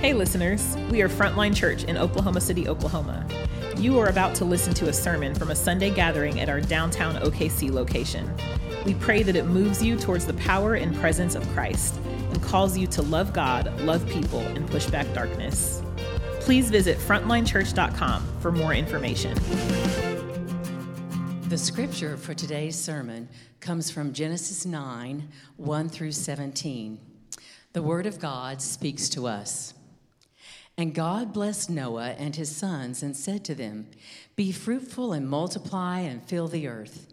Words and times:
Hey, 0.00 0.12
listeners, 0.14 0.76
we 0.92 1.02
are 1.02 1.08
Frontline 1.08 1.56
Church 1.56 1.82
in 1.82 1.98
Oklahoma 1.98 2.40
City, 2.40 2.68
Oklahoma. 2.68 3.26
You 3.78 3.98
are 3.98 4.06
about 4.06 4.32
to 4.36 4.44
listen 4.44 4.72
to 4.74 4.88
a 4.88 4.92
sermon 4.92 5.34
from 5.34 5.50
a 5.50 5.56
Sunday 5.56 5.90
gathering 5.90 6.38
at 6.38 6.48
our 6.48 6.60
downtown 6.60 7.16
OKC 7.16 7.72
location. 7.72 8.32
We 8.86 8.94
pray 8.94 9.24
that 9.24 9.34
it 9.34 9.46
moves 9.46 9.82
you 9.82 9.96
towards 9.96 10.24
the 10.24 10.34
power 10.34 10.74
and 10.74 10.94
presence 10.94 11.34
of 11.34 11.44
Christ 11.48 11.96
and 12.30 12.40
calls 12.40 12.78
you 12.78 12.86
to 12.86 13.02
love 13.02 13.32
God, 13.32 13.76
love 13.80 14.08
people, 14.08 14.38
and 14.38 14.70
push 14.70 14.86
back 14.86 15.12
darkness. 15.14 15.82
Please 16.42 16.70
visit 16.70 16.96
frontlinechurch.com 16.98 18.38
for 18.38 18.52
more 18.52 18.74
information. 18.74 19.34
The 21.48 21.58
scripture 21.58 22.16
for 22.16 22.34
today's 22.34 22.76
sermon 22.76 23.28
comes 23.58 23.90
from 23.90 24.12
Genesis 24.12 24.64
9 24.64 25.28
1 25.56 25.88
through 25.88 26.12
17. 26.12 27.00
The 27.72 27.82
Word 27.82 28.06
of 28.06 28.20
God 28.20 28.62
speaks 28.62 29.08
to 29.10 29.26
us. 29.26 29.74
And 30.78 30.94
God 30.94 31.32
blessed 31.32 31.70
Noah 31.70 32.14
and 32.18 32.36
his 32.36 32.54
sons 32.54 33.02
and 33.02 33.16
said 33.16 33.44
to 33.46 33.54
them, 33.56 33.88
Be 34.36 34.52
fruitful 34.52 35.12
and 35.12 35.28
multiply 35.28 35.98
and 35.98 36.22
fill 36.22 36.46
the 36.46 36.68
earth. 36.68 37.12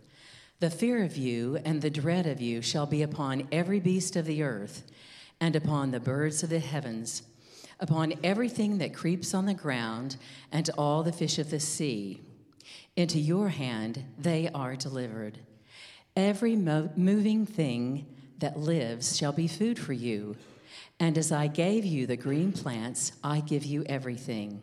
The 0.60 0.70
fear 0.70 1.04
of 1.04 1.18
you 1.18 1.58
and 1.66 1.82
the 1.82 1.90
dread 1.90 2.28
of 2.28 2.40
you 2.40 2.62
shall 2.62 2.86
be 2.86 3.02
upon 3.02 3.48
every 3.52 3.80
beast 3.80 4.16
of 4.16 4.26
the 4.26 4.44
earth, 4.44 4.84
and 5.42 5.56
upon 5.56 5.90
the 5.90 6.00
birds 6.00 6.44
of 6.44 6.52
the 6.52 6.60
heavens, 6.60 7.24
upon 7.80 8.14
everything 8.24 8.78
that 8.78 8.94
creeps 8.94 9.34
on 9.34 9.48
the 9.48 9.54
ground, 9.56 10.18
and 10.52 10.70
all 10.78 11.02
the 11.02 11.12
fish 11.12 11.40
of 11.40 11.50
the 11.50 11.60
sea. 11.60 12.22
Into 12.96 13.20
your 13.20 13.50
hand 13.50 14.06
they 14.16 14.48
are 14.54 14.76
delivered. 14.76 15.40
Every 16.16 16.56
mo- 16.56 16.92
moving 16.96 17.48
thing 17.48 18.06
that 18.38 18.60
lives 18.60 19.18
shall 19.18 19.34
be 19.34 19.48
food 19.48 19.80
for 19.80 19.94
you. 19.94 20.36
And 21.00 21.18
as 21.18 21.32
I 21.32 21.48
gave 21.48 21.86
you 21.86 22.08
the 22.08 22.18
green 22.18 22.52
plants, 22.52 23.12
I 23.24 23.42
give 23.42 23.66
you 23.66 23.84
everything. 23.88 24.62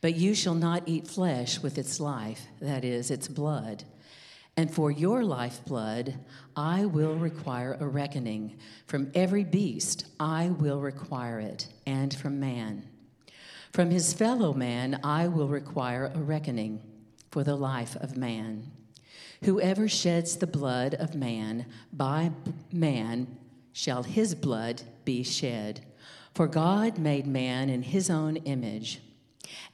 But 0.00 0.14
you 0.14 0.34
shall 0.34 0.54
not 0.54 0.82
eat 0.86 1.08
flesh 1.08 1.60
with 1.60 1.78
its 1.78 1.98
life, 1.98 2.46
that 2.60 2.84
is, 2.84 3.10
its 3.10 3.28
blood. 3.28 3.84
And 4.56 4.70
for 4.70 4.90
your 4.90 5.24
lifeblood, 5.24 6.18
I 6.54 6.86
will 6.86 7.14
require 7.14 7.76
a 7.78 7.86
reckoning. 7.86 8.58
From 8.86 9.10
every 9.14 9.44
beast, 9.44 10.06
I 10.18 10.48
will 10.48 10.80
require 10.80 11.40
it, 11.40 11.68
and 11.86 12.14
from 12.14 12.40
man. 12.40 12.88
From 13.72 13.90
his 13.90 14.14
fellow 14.14 14.54
man, 14.54 15.00
I 15.04 15.28
will 15.28 15.48
require 15.48 16.10
a 16.14 16.18
reckoning 16.20 16.80
for 17.30 17.44
the 17.44 17.56
life 17.56 17.96
of 17.96 18.16
man. 18.16 18.70
Whoever 19.44 19.88
sheds 19.88 20.36
the 20.36 20.46
blood 20.46 20.94
of 20.94 21.14
man, 21.14 21.66
by 21.92 22.30
man 22.72 23.36
shall 23.72 24.02
his 24.02 24.34
blood 24.34 24.82
be 25.06 25.22
shed. 25.22 25.86
For 26.34 26.46
God 26.46 26.98
made 26.98 27.26
man 27.26 27.70
in 27.70 27.82
his 27.82 28.10
own 28.10 28.36
image. 28.36 29.00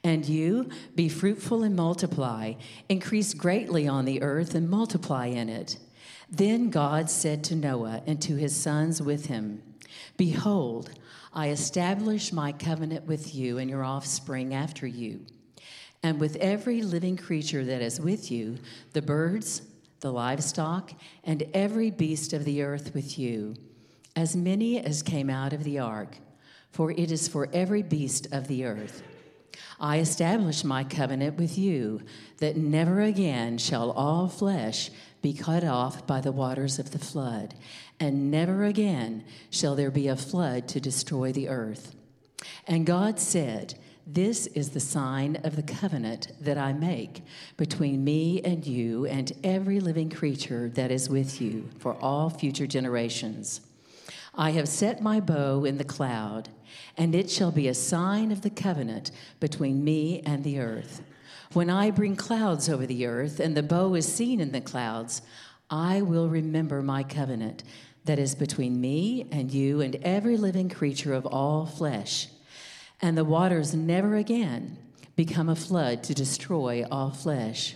And 0.05 0.25
you, 0.29 0.71
be 0.95 1.09
fruitful 1.09 1.65
and 1.65 1.75
multiply, 1.75 2.55
increase 2.89 3.35
greatly 3.35 3.89
on 3.89 4.05
the 4.05 4.23
earth 4.23 4.55
and 4.55 4.71
multiply 4.71 5.27
in 5.27 5.49
it. 5.49 5.79
Then 6.31 6.71
God 6.71 7.11
said 7.11 7.43
to 7.45 7.57
Noah 7.57 8.03
and 8.07 8.23
to 8.23 8.37
his 8.37 8.55
sons 8.55 9.03
with 9.03 9.27
him, 9.27 9.63
Behold, 10.17 10.91
I 11.33 11.49
establish 11.49 12.33
my 12.33 12.53
covenant 12.53 13.07
with 13.07 13.35
you 13.35 13.59
and 13.59 13.69
your 13.69 13.85
offspring 13.85 14.55
after 14.55 14.87
you, 14.87 15.27
and 16.03 16.21
with 16.21 16.37
every 16.37 16.83
living 16.83 17.17
creature 17.17 17.65
that 17.65 17.83
is 17.83 18.01
with 18.01 18.31
you, 18.31 18.59
the 18.93 19.03
birds, 19.03 19.63
the 20.01 20.13
livestock, 20.13 20.93
and 21.25 21.45
every 21.55 21.91
beast 21.91 22.33
of 22.33 22.45
the 22.45 22.63
earth 22.63 22.95
with 22.95 23.19
you, 23.19 23.55
as 24.15 24.37
many 24.37 24.79
as 24.79 25.03
came 25.03 25.31
out 25.31 25.53
of 25.53 25.65
the 25.65 25.79
ark, 25.79 26.19
for 26.71 26.91
it 26.91 27.11
is 27.11 27.29
for 27.29 27.49
every 27.53 27.83
beast 27.83 28.27
of 28.33 28.49
the 28.49 28.65
earth. 28.65 29.03
I 29.81 29.99
establish 29.99 30.65
my 30.65 30.85
covenant 30.85 31.37
with 31.37 31.59
you 31.59 32.03
that 32.39 32.57
never 32.57 33.01
again 33.01 33.59
shall 33.59 33.91
all 33.91 34.29
flesh 34.29 34.91
be 35.23 35.33
cut 35.33 35.65
off 35.65 36.07
by 36.07 36.21
the 36.21 36.33
waters 36.33 36.79
of 36.79 36.91
the 36.91 36.99
flood, 36.99 37.55
and 38.01 38.31
never 38.31 38.65
again 38.65 39.25
shall 39.51 39.75
there 39.75 39.91
be 39.91 40.09
a 40.09 40.17
flood 40.17 40.69
to 40.69 40.81
destroy 40.81 41.33
the 41.33 41.49
earth. 41.49 41.95
And 42.67 42.87
God 42.87 43.21
said, 43.21 43.75
This 44.07 44.47
is 44.49 44.71
the 44.71 44.81
sign 44.81 45.37
of 45.45 45.57
the 45.57 45.63
covenant 45.63 46.33
that 46.41 46.59
I 46.59 46.73
make 46.73 47.23
between 47.57 48.05
me 48.05 48.41
and 48.43 48.67
you 48.67 49.07
and 49.07 49.33
every 49.45 49.81
living 49.81 50.11
creature 50.11 50.71
that 50.71 50.91
is 50.91 51.09
with 51.09 51.41
you 51.41 51.69
for 51.79 51.95
all 51.95 52.31
future 52.31 52.67
generations. 52.67 53.61
I 54.35 54.53
have 54.53 54.69
set 54.69 55.03
my 55.03 55.21
bow 55.21 55.65
in 55.65 55.77
the 55.77 55.85
cloud, 55.85 56.49
and 56.97 57.15
it 57.15 57.31
shall 57.31 57.51
be 57.51 57.69
a 57.69 57.75
sign 57.75 58.33
of 58.33 58.41
the 58.41 58.51
covenant 58.51 59.11
between 59.41 59.85
me 59.85 60.23
and 60.25 60.43
the 60.43 60.59
earth. 60.59 61.03
When 61.53 61.69
I 61.69 61.91
bring 61.91 62.17
clouds 62.17 62.69
over 62.69 62.87
the 62.87 63.07
earth, 63.07 63.41
and 63.41 63.55
the 63.55 63.63
bow 63.63 63.95
is 63.95 64.11
seen 64.11 64.41
in 64.41 64.53
the 64.53 64.61
clouds, 64.63 65.21
I 65.69 66.01
will 66.01 66.29
remember 66.29 66.83
my 66.83 67.03
covenant 67.03 67.63
that 68.05 68.19
is 68.19 68.35
between 68.35 68.81
me 68.81 69.27
and 69.31 69.53
you 69.53 69.81
and 69.83 69.97
every 69.97 70.37
living 70.37 70.71
creature 70.71 71.13
of 71.13 71.27
all 71.27 71.67
flesh. 71.67 72.29
And 73.03 73.19
the 73.19 73.25
waters 73.25 73.75
never 73.75 74.17
again 74.17 74.79
become 75.15 75.49
a 75.49 75.57
flood 75.57 76.03
to 76.05 76.15
destroy 76.15 76.85
all 76.91 77.11
flesh. 77.11 77.75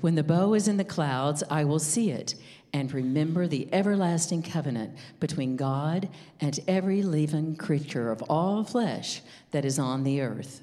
When 0.00 0.14
the 0.14 0.24
bow 0.24 0.54
is 0.54 0.68
in 0.68 0.76
the 0.78 0.84
clouds, 0.84 1.42
I 1.50 1.64
will 1.64 1.78
see 1.78 2.10
it 2.10 2.34
and 2.72 2.92
remember 2.92 3.46
the 3.46 3.68
everlasting 3.72 4.42
covenant 4.42 4.96
between 5.20 5.56
God 5.56 6.08
and 6.40 6.58
every 6.68 7.02
living 7.02 7.56
creature 7.56 8.10
of 8.10 8.22
all 8.22 8.64
flesh 8.64 9.22
that 9.50 9.64
is 9.64 9.78
on 9.78 10.04
the 10.04 10.20
earth. 10.20 10.60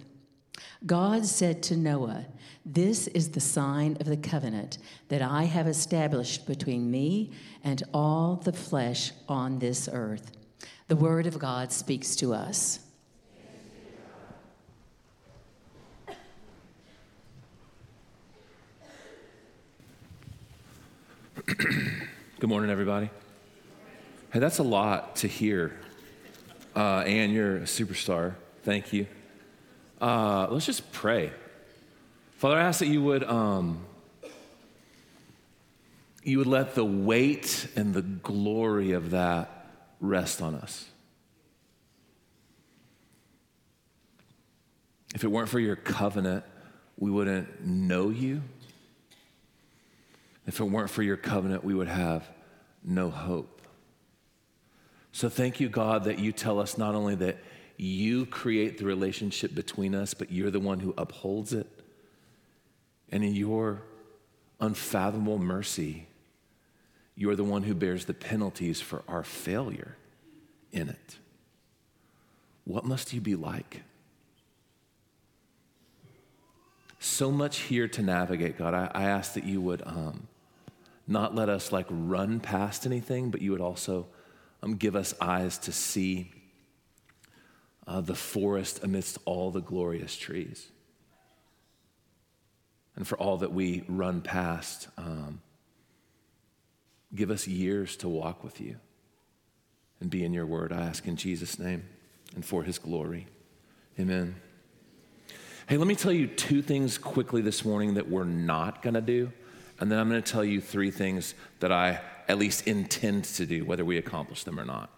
God 0.85 1.25
said 1.25 1.63
to 1.63 1.77
Noah, 1.77 2.25
This 2.65 3.07
is 3.07 3.31
the 3.31 3.39
sign 3.39 3.97
of 3.99 4.05
the 4.05 4.17
covenant 4.17 4.77
that 5.07 5.21
I 5.21 5.43
have 5.43 5.67
established 5.67 6.45
between 6.45 6.91
me 6.91 7.31
and 7.63 7.81
all 7.93 8.35
the 8.35 8.53
flesh 8.53 9.11
on 9.27 9.59
this 9.59 9.89
earth. 9.91 10.31
The 10.89 10.95
word 10.95 11.25
of 11.25 11.39
God 11.39 11.71
speaks 11.71 12.15
to 12.17 12.33
us. 12.33 12.82
Good 22.43 22.49
morning, 22.49 22.71
everybody. 22.71 23.09
Hey, 24.33 24.39
that's 24.39 24.57
a 24.57 24.63
lot 24.63 25.15
to 25.15 25.29
hear. 25.29 25.79
Uh, 26.75 26.97
Anne, 26.97 27.31
you're 27.31 27.55
a 27.55 27.61
superstar. 27.61 28.33
Thank 28.63 28.91
you. 28.91 29.07
Uh, 30.01 30.47
let's 30.49 30.65
just 30.65 30.91
pray. 30.91 31.31
Father, 32.39 32.57
I 32.57 32.63
ask 32.63 32.79
that 32.79 32.89
you 32.89 33.01
would, 33.01 33.23
um, 33.23 33.85
you 36.21 36.37
would 36.37 36.47
let 36.47 36.75
the 36.75 36.83
weight 36.83 37.69
and 37.77 37.93
the 37.93 38.01
glory 38.01 38.91
of 38.91 39.11
that 39.11 39.69
rest 40.01 40.41
on 40.41 40.53
us. 40.53 40.85
If 45.15 45.23
it 45.23 45.27
weren't 45.27 45.47
for 45.47 45.61
your 45.61 45.77
covenant, 45.77 46.43
we 46.97 47.09
wouldn't 47.09 47.65
know 47.65 48.09
you. 48.09 48.41
If 50.45 50.59
it 50.59 50.65
weren't 50.65 50.89
for 50.89 51.03
your 51.03 51.17
covenant, 51.17 51.63
we 51.63 51.73
would 51.73 51.87
have 51.87 52.29
no 52.83 53.09
hope. 53.09 53.61
So 55.11 55.29
thank 55.29 55.59
you, 55.59 55.69
God, 55.69 56.05
that 56.05 56.19
you 56.19 56.31
tell 56.31 56.59
us 56.59 56.77
not 56.77 56.95
only 56.95 57.15
that 57.15 57.37
you 57.77 58.25
create 58.25 58.77
the 58.77 58.85
relationship 58.85 59.53
between 59.55 59.95
us, 59.95 60.13
but 60.13 60.31
you're 60.31 60.51
the 60.51 60.59
one 60.59 60.79
who 60.79 60.93
upholds 60.97 61.53
it. 61.53 61.67
And 63.09 63.23
in 63.23 63.35
your 63.35 63.83
unfathomable 64.59 65.37
mercy, 65.37 66.07
you're 67.15 67.35
the 67.35 67.43
one 67.43 67.63
who 67.63 67.75
bears 67.75 68.05
the 68.05 68.13
penalties 68.13 68.81
for 68.81 69.03
our 69.07 69.23
failure 69.23 69.97
in 70.71 70.89
it. 70.89 71.17
What 72.65 72.85
must 72.85 73.13
you 73.13 73.21
be 73.21 73.35
like? 73.35 73.83
So 76.99 77.29
much 77.31 77.59
here 77.59 77.87
to 77.89 78.01
navigate, 78.01 78.57
God. 78.57 78.73
I, 78.73 78.89
I 78.93 79.03
ask 79.03 79.33
that 79.33 79.43
you 79.43 79.61
would 79.61 79.83
um, 79.85 80.27
not 81.07 81.35
let 81.35 81.49
us 81.49 81.71
like 81.71 81.85
run 81.89 82.39
past 82.39 82.85
anything, 82.85 83.29
but 83.29 83.41
you 83.41 83.51
would 83.51 83.61
also 83.61 84.07
um, 84.61 84.75
give 84.75 84.95
us 84.95 85.13
eyes 85.19 85.57
to 85.59 85.71
see 85.71 86.31
uh, 87.85 88.01
the 88.01 88.15
forest 88.15 88.83
amidst 88.83 89.17
all 89.25 89.51
the 89.51 89.61
glorious 89.61 90.15
trees. 90.15 90.69
And 92.95 93.07
for 93.07 93.17
all 93.17 93.37
that 93.37 93.51
we 93.51 93.83
run 93.87 94.21
past, 94.21 94.87
um, 94.97 95.41
give 97.13 97.31
us 97.31 97.47
years 97.47 97.97
to 97.97 98.07
walk 98.07 98.43
with 98.43 98.61
you 98.61 98.77
and 99.99 100.09
be 100.09 100.23
in 100.23 100.33
your 100.33 100.45
word. 100.45 100.71
I 100.71 100.81
ask 100.81 101.07
in 101.07 101.15
Jesus' 101.15 101.59
name 101.59 101.83
and 102.35 102.45
for 102.45 102.63
his 102.63 102.77
glory. 102.77 103.27
Amen. 103.99 104.35
Hey, 105.67 105.77
let 105.77 105.87
me 105.87 105.95
tell 105.95 106.11
you 106.11 106.27
two 106.27 106.61
things 106.61 106.97
quickly 106.97 107.41
this 107.41 107.63
morning 107.63 107.95
that 107.95 108.09
we're 108.09 108.25
not 108.25 108.81
going 108.81 108.95
to 108.95 109.01
do. 109.01 109.31
And 109.79 109.91
then 109.91 109.99
I'm 109.99 110.09
going 110.09 110.21
to 110.21 110.31
tell 110.31 110.43
you 110.43 110.61
three 110.61 110.91
things 110.91 111.35
that 111.59 111.71
I 111.71 112.01
at 112.27 112.37
least 112.37 112.67
intend 112.67 113.25
to 113.25 113.45
do, 113.45 113.65
whether 113.65 113.83
we 113.83 113.97
accomplish 113.97 114.43
them 114.43 114.59
or 114.59 114.65
not. 114.65 114.89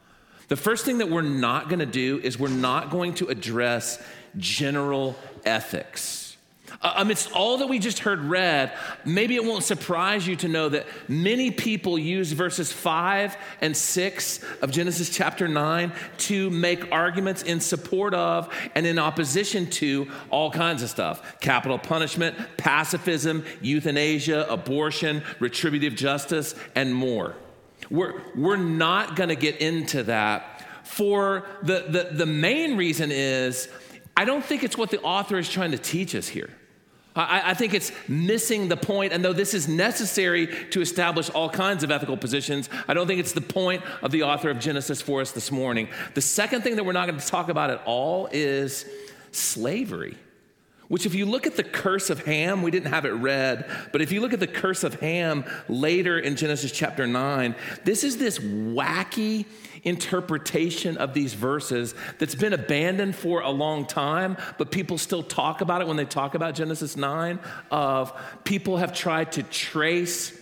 The 0.47 0.55
first 0.55 0.85
thing 0.85 0.99
that 0.99 1.09
we're 1.09 1.21
not 1.21 1.69
going 1.69 1.79
to 1.79 1.85
do 1.85 2.19
is 2.23 2.37
we're 2.37 2.49
not 2.49 2.91
going 2.91 3.15
to 3.15 3.27
address 3.27 4.01
general 4.37 5.15
ethics. 5.43 6.24
Uh, 6.81 6.93
amidst 6.97 7.31
all 7.31 7.57
that 7.57 7.67
we 7.67 7.79
just 7.79 7.99
heard 7.99 8.19
read, 8.19 8.71
maybe 9.05 9.35
it 9.35 9.43
won't 9.43 9.63
surprise 9.63 10.27
you 10.27 10.35
to 10.35 10.47
know 10.47 10.69
that 10.69 10.85
many 11.07 11.51
people 11.51 11.97
use 11.97 12.31
verses 12.31 12.71
5 12.71 13.37
and 13.61 13.75
6 13.75 14.39
of 14.61 14.71
Genesis 14.71 15.09
chapter 15.09 15.47
9 15.47 15.91
to 16.17 16.49
make 16.49 16.91
arguments 16.91 17.43
in 17.43 17.59
support 17.59 18.13
of 18.13 18.53
and 18.75 18.85
in 18.85 18.99
opposition 18.99 19.69
to 19.69 20.09
all 20.29 20.51
kinds 20.51 20.83
of 20.83 20.89
stuff 20.89 21.39
capital 21.39 21.77
punishment, 21.77 22.35
pacifism, 22.57 23.43
euthanasia, 23.61 24.45
abortion, 24.49 25.23
retributive 25.39 25.95
justice, 25.95 26.55
and 26.75 26.93
more. 26.93 27.35
We're, 27.89 28.21
we're 28.35 28.57
not 28.57 29.15
going 29.15 29.29
to 29.29 29.35
get 29.35 29.57
into 29.57 30.03
that. 30.03 30.63
For 30.83 31.45
the, 31.63 31.85
the, 31.89 32.09
the 32.15 32.25
main 32.25 32.77
reason 32.77 33.11
is, 33.11 33.67
I 34.15 34.25
don't 34.25 34.43
think 34.43 34.63
it's 34.63 34.77
what 34.77 34.91
the 34.91 35.01
author 35.01 35.37
is 35.37 35.49
trying 35.49 35.71
to 35.71 35.77
teach 35.77 36.15
us 36.15 36.27
here. 36.27 36.49
I, 37.15 37.51
I, 37.51 37.53
think 37.53 37.73
it's 37.73 37.91
missing 38.09 38.67
the 38.67 38.75
point, 38.75 39.13
and 39.13 39.23
though 39.23 39.33
this 39.33 39.53
is 39.53 39.67
necessary 39.69 40.47
to 40.71 40.81
establish 40.81 41.29
all 41.29 41.49
kinds 41.49 41.83
of 41.83 41.91
ethical 41.91 42.17
positions, 42.17 42.69
I 42.89 42.93
don't 42.93 43.07
think 43.07 43.21
it's 43.21 43.31
the 43.31 43.41
point 43.41 43.83
of 44.01 44.11
the 44.11 44.23
author 44.23 44.49
of 44.49 44.59
Genesis 44.59 45.01
for 45.01 45.21
us 45.21 45.31
this 45.31 45.49
morning. 45.51 45.87
The 46.13 46.21
second 46.21 46.63
thing 46.63 46.75
that 46.75 46.83
we're 46.83 46.91
not 46.91 47.07
going 47.07 47.19
to 47.19 47.25
talk 47.25 47.47
about 47.47 47.69
at 47.69 47.81
all 47.85 48.27
is 48.33 48.85
slavery. 49.31 50.17
Which, 50.87 51.05
if 51.05 51.15
you 51.15 51.25
look 51.25 51.47
at 51.47 51.55
the 51.55 51.63
curse 51.63 52.09
of 52.09 52.25
Ham, 52.25 52.61
we 52.61 52.69
didn't 52.69 52.91
have 52.91 53.05
it 53.05 53.13
read, 53.13 53.69
but 53.91 54.01
if 54.01 54.11
you 54.11 54.21
look 54.21 54.33
at 54.33 54.39
the 54.39 54.47
curse 54.47 54.83
of 54.83 54.99
Ham 54.99 55.43
later 55.67 56.19
in 56.19 56.35
Genesis 56.35 56.71
chapter 56.71 57.07
9, 57.07 57.55
this 57.83 58.03
is 58.03 58.17
this 58.17 58.37
wacky 58.37 59.45
interpretation 59.83 60.97
of 60.97 61.13
these 61.13 61.33
verses 61.33 61.95
that's 62.19 62.35
been 62.35 62.53
abandoned 62.53 63.15
for 63.15 63.41
a 63.41 63.49
long 63.49 63.85
time, 63.85 64.37
but 64.57 64.71
people 64.71 64.97
still 64.97 65.23
talk 65.23 65.61
about 65.61 65.81
it 65.81 65.87
when 65.87 65.95
they 65.95 66.05
talk 66.05 66.35
about 66.35 66.55
Genesis 66.55 66.97
9 66.97 67.39
of 67.71 68.13
people 68.43 68.77
have 68.77 68.93
tried 68.93 69.31
to 69.31 69.43
trace 69.43 70.37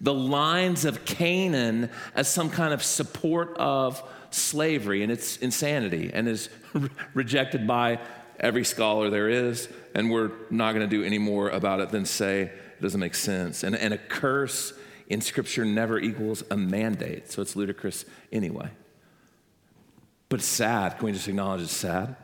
the 0.00 0.14
lines 0.14 0.84
of 0.84 1.04
Canaan 1.06 1.90
as 2.14 2.28
some 2.28 2.50
kind 2.50 2.74
of 2.74 2.82
support 2.82 3.56
of 3.56 4.02
slavery 4.30 5.02
and 5.02 5.10
it's 5.10 5.38
insanity 5.38 6.10
and 6.12 6.28
is 6.28 6.50
rejected 7.14 7.66
by 7.66 7.98
every 8.44 8.64
scholar 8.64 9.08
there 9.10 9.28
is, 9.28 9.68
and 9.94 10.10
we're 10.10 10.30
not 10.50 10.74
going 10.74 10.88
to 10.88 10.96
do 10.96 11.02
any 11.02 11.18
more 11.18 11.48
about 11.48 11.80
it 11.80 11.88
than 11.88 12.04
say 12.04 12.42
it 12.42 12.82
doesn't 12.82 13.00
make 13.00 13.14
sense. 13.14 13.62
And, 13.62 13.74
and 13.74 13.94
a 13.94 13.98
curse 13.98 14.74
in 15.08 15.20
Scripture 15.20 15.64
never 15.64 15.98
equals 15.98 16.44
a 16.50 16.56
mandate, 16.56 17.32
so 17.32 17.40
it's 17.40 17.56
ludicrous 17.56 18.04
anyway. 18.30 18.70
But 20.28 20.42
sad. 20.42 20.98
Can 20.98 21.06
we 21.06 21.12
just 21.12 21.26
acknowledge 21.26 21.62
it's 21.62 21.72
sad? 21.72 22.16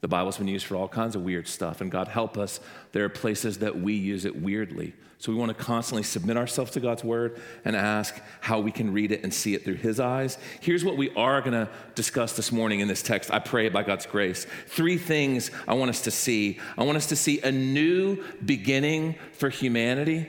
The 0.00 0.08
Bible's 0.08 0.38
been 0.38 0.48
used 0.48 0.66
for 0.66 0.76
all 0.76 0.88
kinds 0.88 1.14
of 1.14 1.22
weird 1.22 1.46
stuff, 1.46 1.80
and 1.80 1.90
God 1.90 2.08
help 2.08 2.38
us. 2.38 2.60
There 2.92 3.04
are 3.04 3.10
places 3.10 3.58
that 3.58 3.80
we 3.80 3.94
use 3.94 4.24
it 4.24 4.40
weirdly. 4.40 4.94
So 5.18 5.30
we 5.30 5.36
want 5.36 5.54
to 5.54 5.64
constantly 5.64 6.02
submit 6.02 6.38
ourselves 6.38 6.70
to 6.70 6.80
God's 6.80 7.04
word 7.04 7.38
and 7.66 7.76
ask 7.76 8.18
how 8.40 8.60
we 8.60 8.72
can 8.72 8.94
read 8.94 9.12
it 9.12 9.22
and 9.22 9.34
see 9.34 9.54
it 9.54 9.62
through 9.62 9.74
His 9.74 10.00
eyes. 10.00 10.38
Here's 10.62 10.82
what 10.82 10.96
we 10.96 11.10
are 11.14 11.42
going 11.42 11.52
to 11.52 11.68
discuss 11.94 12.32
this 12.32 12.50
morning 12.50 12.80
in 12.80 12.88
this 12.88 13.02
text. 13.02 13.30
I 13.30 13.38
pray 13.38 13.68
by 13.68 13.82
God's 13.82 14.06
grace. 14.06 14.46
Three 14.68 14.96
things 14.96 15.50
I 15.68 15.74
want 15.74 15.90
us 15.90 16.00
to 16.02 16.10
see. 16.10 16.58
I 16.78 16.84
want 16.84 16.96
us 16.96 17.08
to 17.08 17.16
see 17.16 17.42
a 17.42 17.52
new 17.52 18.24
beginning 18.42 19.16
for 19.34 19.50
humanity, 19.50 20.26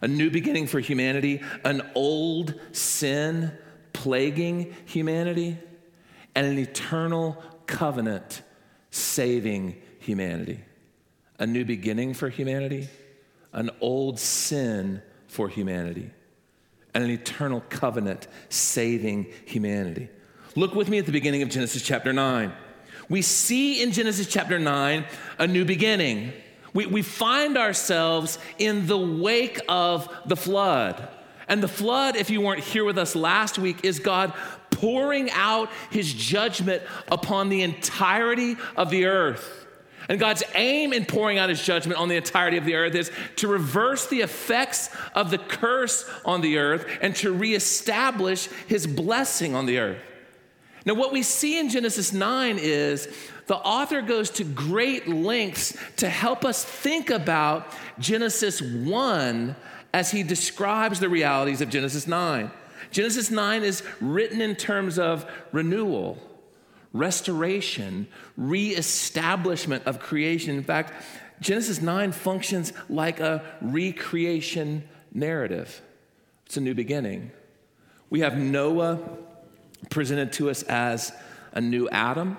a 0.00 0.08
new 0.08 0.30
beginning 0.30 0.68
for 0.68 0.80
humanity, 0.80 1.42
an 1.66 1.82
old 1.94 2.58
sin 2.72 3.52
plaguing 3.92 4.74
humanity, 4.86 5.58
and 6.34 6.46
an 6.46 6.58
eternal 6.58 7.42
covenant 7.66 8.40
saving 8.96 9.80
humanity. 9.98 10.60
A 11.38 11.46
new 11.46 11.64
beginning 11.64 12.14
for 12.14 12.28
humanity 12.28 12.88
an 13.56 13.70
old 13.80 14.20
sin 14.20 15.02
for 15.26 15.48
humanity 15.48 16.10
and 16.94 17.02
an 17.02 17.10
eternal 17.10 17.62
covenant 17.68 18.28
saving 18.50 19.26
humanity. 19.46 20.08
Look 20.54 20.74
with 20.74 20.88
me 20.88 20.98
at 20.98 21.06
the 21.06 21.12
beginning 21.12 21.42
of 21.42 21.48
Genesis 21.48 21.82
chapter 21.82 22.12
9. 22.12 22.52
We 23.08 23.22
see 23.22 23.82
in 23.82 23.92
Genesis 23.92 24.26
chapter 24.26 24.58
9 24.58 25.04
a 25.38 25.46
new 25.46 25.64
beginning. 25.64 26.32
We, 26.74 26.86
we 26.86 27.02
find 27.02 27.56
ourselves 27.56 28.38
in 28.58 28.86
the 28.86 28.98
wake 28.98 29.60
of 29.68 30.08
the 30.26 30.36
flood. 30.36 31.08
And 31.48 31.62
the 31.62 31.68
flood, 31.68 32.16
if 32.16 32.28
you 32.28 32.40
weren't 32.40 32.64
here 32.64 32.84
with 32.84 32.98
us 32.98 33.14
last 33.14 33.58
week, 33.58 33.84
is 33.84 34.00
God 34.00 34.32
pouring 34.76 35.30
out 35.30 35.70
his 35.90 36.12
judgment 36.12 36.82
upon 37.10 37.48
the 37.48 37.62
entirety 37.62 38.56
of 38.76 38.90
the 38.90 39.06
earth. 39.06 39.66
And 40.08 40.20
God's 40.20 40.42
aim 40.54 40.92
in 40.92 41.04
pouring 41.04 41.38
out 41.38 41.48
his 41.48 41.62
judgment 41.62 41.98
on 41.98 42.08
the 42.08 42.16
entirety 42.16 42.58
of 42.58 42.64
the 42.64 42.74
earth 42.74 42.94
is 42.94 43.10
to 43.36 43.48
reverse 43.48 44.06
the 44.06 44.20
effects 44.20 44.90
of 45.14 45.30
the 45.30 45.38
curse 45.38 46.08
on 46.24 46.42
the 46.42 46.58
earth 46.58 46.86
and 47.00 47.16
to 47.16 47.32
reestablish 47.32 48.46
his 48.68 48.86
blessing 48.86 49.54
on 49.54 49.66
the 49.66 49.78
earth. 49.78 50.02
Now, 50.84 50.94
what 50.94 51.12
we 51.12 51.22
see 51.22 51.58
in 51.58 51.68
Genesis 51.68 52.12
9 52.12 52.58
is 52.60 53.08
the 53.46 53.56
author 53.56 54.02
goes 54.02 54.30
to 54.30 54.44
great 54.44 55.08
lengths 55.08 55.76
to 55.96 56.08
help 56.08 56.44
us 56.44 56.64
think 56.64 57.10
about 57.10 57.72
Genesis 57.98 58.60
1 58.62 59.56
as 59.92 60.10
he 60.12 60.22
describes 60.22 61.00
the 61.00 61.08
realities 61.08 61.60
of 61.60 61.70
Genesis 61.70 62.06
9. 62.06 62.50
Genesis 62.96 63.30
9 63.30 63.62
is 63.62 63.82
written 64.00 64.40
in 64.40 64.56
terms 64.56 64.98
of 64.98 65.30
renewal 65.52 66.16
restoration, 66.94 68.08
reestablishment 68.38 69.84
of 69.84 70.00
creation. 70.00 70.56
In 70.56 70.64
fact, 70.64 70.94
Genesis 71.38 71.82
9 71.82 72.12
functions 72.12 72.72
like 72.88 73.20
a 73.20 73.44
recreation 73.60 74.88
narrative. 75.12 75.82
It's 76.46 76.56
a 76.56 76.62
new 76.62 76.72
beginning. 76.72 77.32
We 78.08 78.20
have 78.20 78.38
Noah 78.38 78.98
presented 79.90 80.32
to 80.32 80.48
us 80.48 80.62
as 80.62 81.12
a 81.52 81.60
new 81.60 81.90
Adam. 81.90 82.38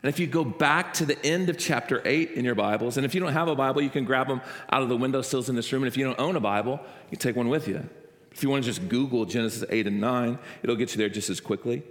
And 0.00 0.08
if 0.08 0.20
you 0.20 0.28
go 0.28 0.44
back 0.44 0.92
to 0.94 1.04
the 1.04 1.20
end 1.26 1.48
of 1.48 1.58
chapter 1.58 2.00
8 2.04 2.30
in 2.30 2.44
your 2.44 2.54
Bibles, 2.54 2.98
and 2.98 3.04
if 3.04 3.16
you 3.16 3.20
don't 3.20 3.32
have 3.32 3.48
a 3.48 3.56
Bible, 3.56 3.82
you 3.82 3.90
can 3.90 4.04
grab 4.04 4.28
them 4.28 4.42
out 4.70 4.82
of 4.84 4.88
the 4.88 4.96
windowsills 4.96 5.48
in 5.48 5.56
this 5.56 5.72
room. 5.72 5.82
And 5.82 5.88
if 5.88 5.96
you 5.96 6.04
don't 6.04 6.20
own 6.20 6.36
a 6.36 6.40
Bible, 6.40 6.78
you 7.10 7.16
take 7.16 7.34
one 7.34 7.48
with 7.48 7.66
you. 7.66 7.88
If 8.36 8.42
you 8.42 8.50
want 8.50 8.64
to 8.64 8.70
just 8.70 8.86
Google 8.90 9.24
Genesis 9.24 9.64
8 9.66 9.86
and 9.86 9.98
9, 9.98 10.38
it'll 10.62 10.76
get 10.76 10.90
you 10.90 10.98
there 10.98 11.08
just 11.08 11.30
as 11.30 11.40
quickly. 11.40 11.82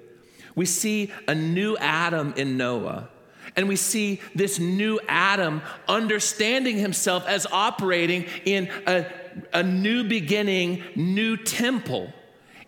We 0.53 0.67
see 0.67 1.11
a 1.27 1.33
new 1.33 1.75
Adam 1.77 2.35
in 2.37 2.55
Noah. 2.55 3.09
And 3.55 3.67
we 3.67 3.75
see 3.75 4.21
this 4.35 4.59
new 4.59 4.99
Adam 5.07 5.63
understanding 5.87 6.77
himself 6.77 7.25
as 7.27 7.47
operating 7.51 8.27
in 8.45 8.69
a, 8.85 9.07
a 9.53 9.63
new 9.63 10.03
beginning, 10.03 10.83
new 10.95 11.35
temple. 11.35 12.13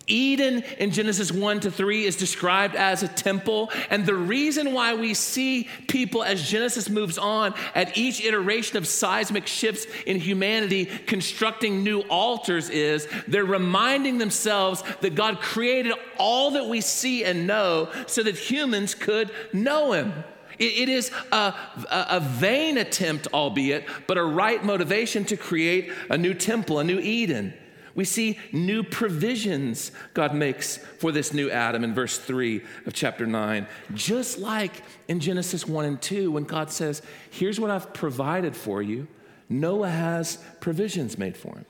Eden 0.08 0.64
in 0.78 0.90
Genesis 0.90 1.30
1 1.30 1.60
to 1.60 1.70
3 1.70 2.04
is 2.04 2.16
described 2.16 2.74
as 2.74 3.02
a 3.02 3.08
temple. 3.08 3.70
And 3.90 4.04
the 4.04 4.14
reason 4.14 4.72
why 4.72 4.94
we 4.94 5.14
see 5.14 5.68
people 5.86 6.22
as 6.22 6.48
Genesis 6.48 6.88
moves 6.88 7.18
on 7.18 7.54
at 7.74 7.96
each 7.96 8.20
iteration 8.20 8.76
of 8.76 8.86
seismic 8.86 9.46
shifts 9.46 9.86
in 10.06 10.18
humanity 10.18 10.86
constructing 10.86 11.82
new 11.82 12.00
altars 12.02 12.70
is 12.70 13.08
they're 13.26 13.44
reminding 13.44 14.18
themselves 14.18 14.82
that 15.00 15.14
God 15.14 15.40
created 15.40 15.92
all 16.18 16.52
that 16.52 16.66
we 16.66 16.80
see 16.80 17.24
and 17.24 17.46
know 17.46 17.90
so 18.06 18.22
that 18.22 18.36
humans 18.36 18.94
could 18.94 19.30
know 19.52 19.92
Him. 19.92 20.12
It 20.58 20.88
is 20.88 21.12
a, 21.30 21.54
a, 21.88 22.20
vain 22.20 22.78
attempt, 22.78 23.28
albeit, 23.32 23.86
but 24.08 24.18
a 24.18 24.24
right 24.24 24.64
motivation 24.64 25.24
to 25.26 25.36
create 25.36 25.92
a 26.10 26.18
new 26.18 26.34
temple, 26.34 26.80
a 26.80 26.84
new 26.84 26.98
Eden. 26.98 27.54
We 27.98 28.04
see 28.04 28.38
new 28.52 28.84
provisions 28.84 29.90
God 30.14 30.32
makes 30.32 30.76
for 30.76 31.10
this 31.10 31.34
new 31.34 31.50
Adam 31.50 31.82
in 31.82 31.94
verse 31.94 32.16
3 32.16 32.62
of 32.86 32.94
chapter 32.94 33.26
9. 33.26 33.66
Just 33.92 34.38
like 34.38 34.84
in 35.08 35.18
Genesis 35.18 35.66
1 35.66 35.84
and 35.84 36.00
2, 36.00 36.30
when 36.30 36.44
God 36.44 36.70
says, 36.70 37.02
Here's 37.28 37.58
what 37.58 37.72
I've 37.72 37.92
provided 37.92 38.54
for 38.54 38.80
you, 38.82 39.08
Noah 39.48 39.90
has 39.90 40.38
provisions 40.60 41.18
made 41.18 41.36
for 41.36 41.56
him. 41.56 41.64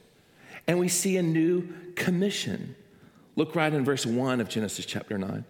And 0.67 0.79
we 0.79 0.89
see 0.89 1.17
a 1.17 1.23
new 1.23 1.67
commission. 1.97 2.77
Look 3.35 3.57
right 3.57 3.73
in 3.73 3.83
verse 3.83 4.05
1 4.05 4.43
of 4.43 4.51
Genesis 4.51 4.85
chapter 4.85 5.17
9. 5.17 5.47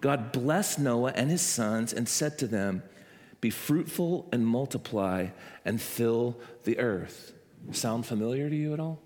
God 0.00 0.32
blessed 0.32 0.80
Noah 0.80 1.12
and 1.14 1.30
his 1.30 1.42
sons 1.42 1.92
and 1.92 2.08
said 2.08 2.38
to 2.38 2.48
them, 2.48 2.82
Be 3.40 3.50
fruitful 3.50 4.28
and 4.32 4.44
multiply 4.44 5.28
and 5.64 5.80
fill 5.80 6.36
the 6.64 6.76
earth. 6.80 7.34
Sound 7.70 8.04
familiar 8.04 8.50
to 8.50 8.56
you 8.56 8.74
at 8.74 8.80
all? 8.80 8.98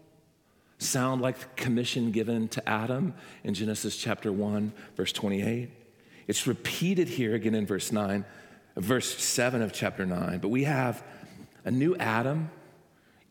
Sound 0.82 1.22
like 1.22 1.38
the 1.38 1.46
commission 1.56 2.10
given 2.10 2.48
to 2.48 2.68
Adam 2.68 3.14
in 3.44 3.54
Genesis 3.54 3.96
chapter 3.96 4.32
1, 4.32 4.72
verse 4.96 5.12
28. 5.12 5.70
It's 6.26 6.46
repeated 6.46 7.08
here 7.08 7.34
again 7.34 7.54
in 7.54 7.66
verse 7.66 7.92
9, 7.92 8.24
verse 8.76 9.22
7 9.22 9.62
of 9.62 9.72
chapter 9.72 10.06
9. 10.06 10.38
But 10.38 10.48
we 10.48 10.64
have 10.64 11.02
a 11.64 11.70
new 11.70 11.96
Adam 11.96 12.50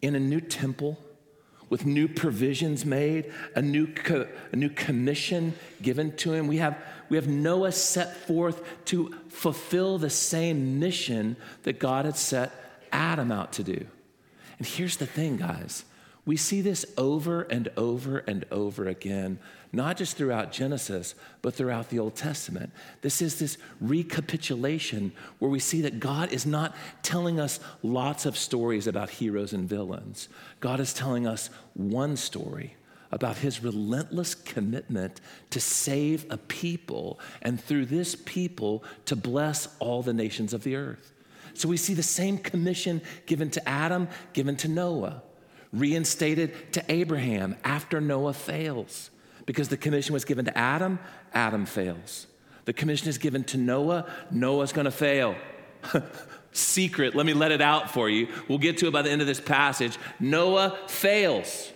in 0.02 0.16
a 0.16 0.20
new 0.20 0.42
temple 0.42 0.98
with 1.70 1.86
new 1.86 2.08
provisions 2.08 2.86
made, 2.86 3.32
a 3.56 3.62
new, 3.62 3.88
co- 3.88 4.28
a 4.52 4.56
new 4.56 4.70
commission 4.70 5.54
given 5.82 6.16
to 6.18 6.34
him. 6.34 6.48
We 6.48 6.58
have, 6.58 6.78
we 7.08 7.16
have 7.16 7.30
Noah 7.30 7.72
set 7.72 8.18
forth 8.28 8.62
to 8.86 9.16
fulfill 9.30 9.98
the 9.98 10.10
same 10.10 10.80
mission 10.80 11.38
that 11.64 11.80
God 11.80 12.04
had 12.06 12.18
set 12.18 12.52
Adam 12.92 13.32
out 13.32 13.54
to 13.54 13.64
do. 13.64 13.86
And 14.58 14.68
here's 14.68 14.98
the 14.98 15.08
thing, 15.08 15.38
guys 15.38 15.86
we 16.32 16.38
see 16.38 16.62
this 16.62 16.86
over 16.98 17.42
and 17.42 17.68
over 17.76 18.20
and 18.20 18.46
over 18.52 18.88
again, 18.88 19.38
not 19.74 19.98
just 19.98 20.16
throughout 20.16 20.50
Genesis, 20.50 21.14
but 21.42 21.54
throughout 21.54 21.90
the 21.90 22.00
Old 22.00 22.16
Testament. 22.16 22.72
This 23.02 23.22
is 23.22 23.38
this 23.38 23.58
recapitulation 23.82 25.12
where 25.40 25.52
we 25.52 25.60
see 25.60 25.82
that 25.82 26.00
God 26.00 26.32
is 26.32 26.46
not 26.46 26.74
telling 27.04 27.38
us 27.38 27.60
lots 27.84 28.26
of 28.26 28.38
stories 28.38 28.88
about 28.88 29.10
heroes 29.10 29.52
and 29.52 29.68
villains. 29.68 30.30
God 30.62 30.80
is 30.80 30.94
telling 30.94 31.28
us 31.28 31.50
one 31.74 32.16
story 32.16 32.78
about 33.12 33.36
his 33.36 33.62
relentless 33.62 34.34
commitment 34.34 35.20
to 35.50 35.60
save 35.60 36.26
a 36.30 36.38
people 36.38 37.20
and 37.42 37.62
through 37.62 37.88
this 37.88 38.16
people 38.16 38.86
to 39.04 39.18
bless 39.18 39.68
all 39.80 40.02
the 40.02 40.14
nations 40.14 40.54
of 40.54 40.64
the 40.64 40.78
earth. 40.78 41.12
So 41.56 41.68
we 41.68 41.76
see 41.76 41.94
the 41.94 42.02
same 42.02 42.38
commission 42.38 43.02
given 43.26 43.50
to 43.50 43.68
Adam, 43.68 44.08
given 44.32 44.56
to 44.56 44.70
Noah 44.70 45.24
reinstated 45.74 46.74
to 46.74 46.84
Abraham 46.90 47.56
after 47.64 48.02
Noah 48.02 48.34
fails. 48.34 49.10
Because 49.46 49.70
the 49.70 49.78
commission 49.78 50.14
was 50.14 50.26
given 50.26 50.46
to 50.46 50.58
Adam, 50.58 51.00
Adam 51.34 51.66
fails. 51.66 52.28
The 52.66 52.74
commission 52.74 53.10
is 53.10 53.18
given 53.18 53.44
to 53.46 53.58
Noah, 53.58 54.10
Noah's 54.30 54.72
gonna 54.72 54.92
fail. 54.92 55.36
Secret, 56.54 57.16
let 57.16 57.26
me 57.26 57.34
let 57.34 57.52
it 57.52 57.62
out 57.62 57.92
for 57.92 58.10
you. 58.10 58.28
We'll 58.48 58.58
get 58.58 58.78
to 58.80 58.88
it 58.88 58.92
by 58.92 59.02
the 59.02 59.10
end 59.10 59.22
of 59.22 59.28
this 59.28 59.40
passage. 59.40 59.98
Noah 60.20 60.78
fails. 60.88 61.72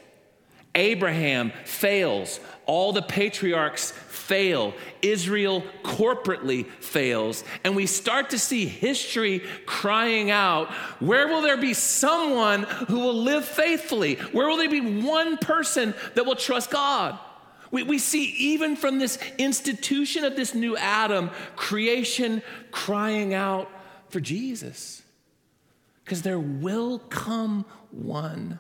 Abraham 0.76 1.52
fails. 1.64 2.40
All 2.66 2.94
the 2.94 3.02
patriarchs 3.02 3.92
fail. 3.92 4.74
Israel 5.02 5.64
corporately 5.84 6.68
fails. 6.80 7.44
And 7.64 7.76
we 7.76 7.86
start 7.86 8.32
to 8.32 8.40
see 8.40 8.66
history 8.66 9.42
crying 9.66 10.32
out 10.32 10.72
where 11.00 11.28
will 11.28 11.42
there 11.42 11.58
be 11.58 11.74
someone 11.74 12.64
who 12.64 13.00
will 13.00 13.16
live 13.16 13.46
faithfully? 13.46 14.16
Where 14.16 14.48
will 14.48 14.58
there 14.58 14.70
be 14.70 15.02
one 15.02 15.38
person 15.38 15.94
that 16.16 16.26
will 16.26 16.36
trust 16.36 16.72
God? 16.72 17.18
We, 17.72 17.84
we 17.84 18.00
see 18.00 18.26
even 18.38 18.76
from 18.76 19.00
this 19.00 19.18
institution 19.38 20.24
of 20.24 20.36
this 20.36 20.54
new 20.54 20.76
Adam, 20.78 21.30
creation 21.56 22.42
crying 22.72 23.34
out 23.34 23.70
for 24.10 24.20
Jesus. 24.20 25.04
Because 26.04 26.22
there 26.22 26.40
will 26.40 27.00
come 27.00 27.66
one 27.92 28.60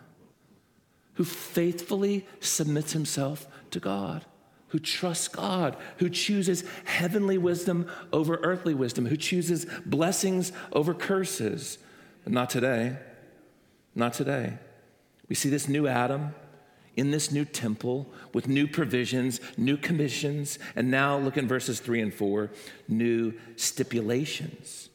who 1.15 1.23
faithfully 1.23 2.25
submits 2.39 2.93
himself 2.93 3.47
to 3.71 3.79
God, 3.79 4.25
who 4.69 4.79
trusts 4.79 5.27
God, 5.27 5.75
who 5.97 6.09
chooses 6.09 6.63
heavenly 6.85 7.37
wisdom 7.37 7.87
over 8.13 8.37
earthly 8.43 8.73
wisdom, 8.73 9.05
who 9.05 9.17
chooses 9.17 9.65
blessings 9.85 10.51
over 10.71 10.93
curses. 10.93 11.77
But 12.23 12.33
not 12.33 12.49
today. 12.49 12.97
Not 13.93 14.13
today. 14.13 14.57
We 15.29 15.35
see 15.35 15.49
this 15.49 15.67
new 15.67 15.87
Adam 15.87 16.35
in 16.95 17.11
this 17.11 17.31
new 17.31 17.45
temple 17.45 18.07
with 18.33 18.47
new 18.47 18.67
provisions, 18.67 19.39
new 19.57 19.77
commissions, 19.77 20.59
and 20.75 20.89
now 20.91 21.17
look 21.17 21.37
in 21.37 21.47
verses 21.47 21.79
three 21.79 22.01
and 22.01 22.13
four 22.13 22.51
new 22.87 23.33
stipulations. 23.55 24.89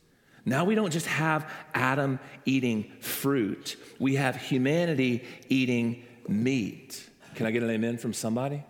Now 0.44 0.64
we 0.64 0.74
don't 0.74 0.92
just 0.92 1.06
have 1.06 1.50
Adam 1.74 2.18
eating 2.44 2.90
fruit, 3.00 3.76
we 3.98 4.16
have 4.16 4.36
humanity 4.36 5.24
eating 5.48 6.04
meat. 6.30 7.08
Can 7.34 7.46
I 7.46 7.50
get 7.50 7.62
an 7.62 7.70
amen 7.70 7.98
from 7.98 8.12
somebody? 8.12 8.62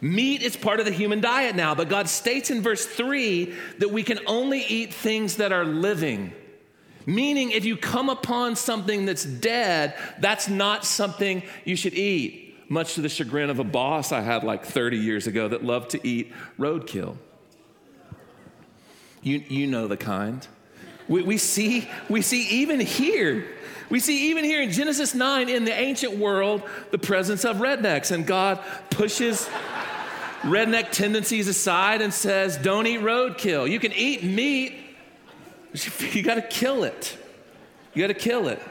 Meat 0.00 0.42
is 0.42 0.56
part 0.56 0.80
of 0.80 0.86
the 0.86 0.92
human 0.92 1.20
diet 1.20 1.54
now, 1.54 1.74
but 1.74 1.88
God 1.90 2.08
states 2.08 2.50
in 2.50 2.62
verse 2.62 2.86
3 2.86 3.54
that 3.78 3.90
we 3.90 4.02
can 4.02 4.18
only 4.26 4.60
eat 4.60 4.94
things 4.94 5.36
that 5.36 5.52
are 5.52 5.64
living. 5.64 6.32
Meaning, 7.04 7.50
if 7.50 7.64
you 7.64 7.76
come 7.76 8.08
upon 8.08 8.56
something 8.56 9.04
that's 9.04 9.24
dead, 9.24 9.94
that's 10.18 10.48
not 10.48 10.84
something 10.84 11.42
you 11.64 11.76
should 11.76 11.94
eat. 11.94 12.56
Much 12.70 12.94
to 12.94 13.00
the 13.00 13.08
chagrin 13.08 13.50
of 13.50 13.58
a 13.58 13.64
boss 13.64 14.12
I 14.12 14.20
had 14.20 14.44
like 14.44 14.64
30 14.64 14.96
years 14.96 15.26
ago 15.26 15.48
that 15.48 15.64
loved 15.64 15.90
to 15.90 16.06
eat 16.06 16.32
roadkill. 16.58 17.16
You, 19.22 19.42
you 19.48 19.66
know 19.66 19.86
the 19.86 19.96
kind. 19.96 20.46
We, 21.10 21.22
we, 21.22 21.36
see, 21.36 21.90
we 22.08 22.22
see 22.22 22.48
even 22.62 22.80
here 22.80 23.44
we 23.90 23.98
see 23.98 24.30
even 24.30 24.44
here 24.44 24.62
in 24.62 24.70
Genesis 24.70 25.14
9 25.14 25.48
in 25.48 25.64
the 25.64 25.72
ancient 25.72 26.16
world 26.16 26.62
the 26.92 26.98
presence 26.98 27.44
of 27.44 27.56
rednecks, 27.56 28.12
and 28.12 28.24
God 28.24 28.60
pushes 28.88 29.48
redneck 30.42 30.92
tendencies 30.92 31.48
aside 31.48 32.00
and 32.00 32.14
says, 32.14 32.56
Don't 32.56 32.86
eat 32.86 33.00
roadkill. 33.00 33.68
You 33.68 33.80
can 33.80 33.92
eat 33.92 34.22
meat, 34.22 34.74
you 36.12 36.22
got 36.22 36.36
to 36.36 36.42
kill 36.42 36.84
it. 36.84 37.18
You 37.92 38.02
got 38.02 38.14
to 38.14 38.14
kill 38.14 38.46
it. 38.46 38.62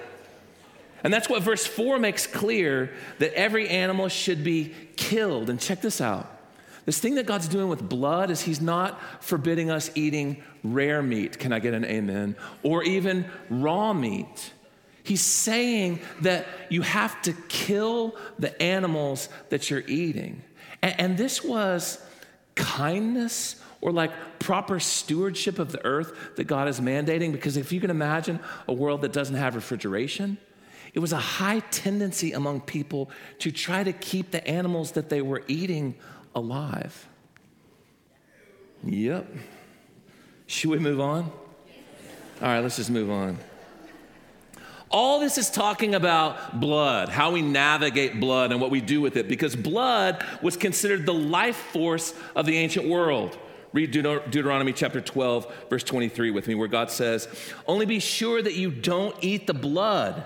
And 1.04 1.14
that's 1.14 1.28
what 1.28 1.44
verse 1.44 1.66
4 1.66 2.00
makes 2.00 2.26
clear 2.26 2.94
that 3.20 3.34
every 3.34 3.68
animal 3.68 4.08
should 4.08 4.42
be 4.42 4.74
killed. 4.96 5.50
And 5.50 5.60
check 5.60 5.82
this 5.82 6.00
out. 6.00 6.39
This 6.86 7.00
thing 7.00 7.16
that 7.16 7.26
God's 7.26 7.48
doing 7.48 7.68
with 7.68 7.88
blood 7.88 8.30
is 8.30 8.42
He's 8.42 8.62
not 8.62 9.00
forbidding 9.24 9.70
us 9.70 9.92
eating 9.96 10.44
rare 10.64 11.02
meat. 11.02 11.40
Can 11.40 11.54
I 11.54 11.60
get 11.60 11.74
an 11.74 11.86
amen? 11.86 12.36
Or 12.64 12.84
even 12.84 13.26
raw 13.50 13.94
meat. 13.94 14.54
He's 15.04 15.22
saying 15.22 16.00
that 16.22 16.46
you 16.70 16.82
have 16.82 17.22
to 17.24 17.34
kill 17.48 18.16
the 18.38 18.60
animals 18.62 19.30
that 19.50 19.70
you're 19.70 19.84
eating. 19.88 20.44
And, 20.82 21.00
and, 21.00 21.18
this 21.18 21.44
was 21.44 22.00
kindness 22.56 23.56
or 23.82 23.92
like 23.92 24.12
proper 24.40 24.80
stewardship 24.80 25.58
of 25.58 25.72
the 25.72 25.84
earth 25.86 26.36
that 26.36 26.44
God 26.46 26.68
is 26.68 26.80
mandating. 26.80 27.32
Because 27.32 27.58
if 27.58 27.72
you 27.72 27.82
can 27.82 27.90
imagine 27.90 28.40
a 28.68 28.74
world 28.74 29.02
that 29.02 29.14
doesn't 29.14 29.36
have 29.36 29.56
refrigeration, 29.56 30.38
it 30.94 31.00
was 31.00 31.14
a 31.14 31.18
high 31.18 31.60
tendency 31.72 32.34
among 32.34 32.62
people 32.62 33.10
to 33.40 33.52
try 33.52 33.84
to 33.84 33.94
keep 33.94 34.32
the 34.32 34.46
animals 34.48 34.92
that 34.92 35.10
they 35.10 35.22
were 35.22 35.44
eating 35.48 35.96
alive. 36.36 37.08
Yep. 38.84 39.28
Should 40.48 40.72
we 40.72 40.80
move 40.80 41.00
on? 41.00 41.32
All 42.42 42.48
right, 42.48 42.60
let's 42.60 42.78
just 42.78 42.90
move 42.90 43.10
on. 43.10 43.38
All 44.92 45.20
this 45.20 45.38
is 45.38 45.52
talking 45.52 45.94
about 45.94 46.60
blood, 46.60 47.10
how 47.10 47.32
we 47.32 47.44
navigate 47.44 48.20
blood 48.20 48.52
and 48.52 48.60
what 48.60 48.72
we 48.72 48.82
do 48.82 49.02
with 49.02 49.18
it, 49.18 49.28
because 49.28 49.56
blood 49.56 50.26
was 50.42 50.58
considered 50.58 51.06
the 51.06 51.14
life 51.14 51.58
force 51.58 52.14
of 52.36 52.48
the 52.48 52.58
ancient 52.58 52.88
world. 52.88 53.38
Read 53.72 53.92
Deut- 53.92 54.32
Deuteronomy 54.32 54.74
chapter 54.74 55.00
12, 55.00 55.54
verse 55.70 55.84
23 55.84 56.32
with 56.32 56.48
me, 56.48 56.56
where 56.56 56.68
God 56.68 56.90
says, 56.90 57.28
Only 57.68 57.86
be 57.86 58.00
sure 58.00 58.42
that 58.42 58.56
you 58.56 58.72
don't 58.72 59.16
eat 59.22 59.46
the 59.46 59.54
blood, 59.54 60.24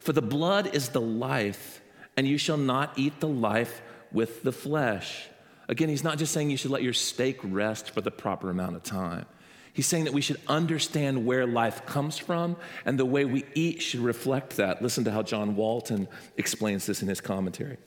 for 0.00 0.12
the 0.12 0.20
blood 0.20 0.74
is 0.74 0.90
the 0.90 1.00
life, 1.00 1.80
and 2.16 2.28
you 2.28 2.36
shall 2.36 2.58
not 2.58 2.98
eat 2.98 3.20
the 3.20 3.28
life 3.28 3.80
with 4.12 4.42
the 4.42 4.52
flesh. 4.52 5.28
Again, 5.68 5.88
he's 5.88 6.04
not 6.04 6.18
just 6.18 6.32
saying 6.32 6.50
you 6.50 6.56
should 6.56 6.70
let 6.70 6.82
your 6.82 6.92
steak 6.92 7.38
rest 7.42 7.90
for 7.90 8.00
the 8.00 8.10
proper 8.10 8.50
amount 8.50 8.76
of 8.76 8.82
time. 8.82 9.26
He's 9.72 9.86
saying 9.86 10.04
that 10.04 10.12
we 10.12 10.20
should 10.20 10.40
understand 10.46 11.26
where 11.26 11.46
life 11.46 11.84
comes 11.84 12.16
from, 12.16 12.56
and 12.84 12.98
the 12.98 13.04
way 13.04 13.24
we 13.24 13.44
eat 13.54 13.82
should 13.82 14.00
reflect 14.00 14.56
that. 14.56 14.80
Listen 14.82 15.04
to 15.04 15.10
how 15.10 15.22
John 15.22 15.56
Walton 15.56 16.06
explains 16.36 16.86
this 16.86 17.02
in 17.02 17.08
his 17.08 17.20
commentary. 17.20 17.78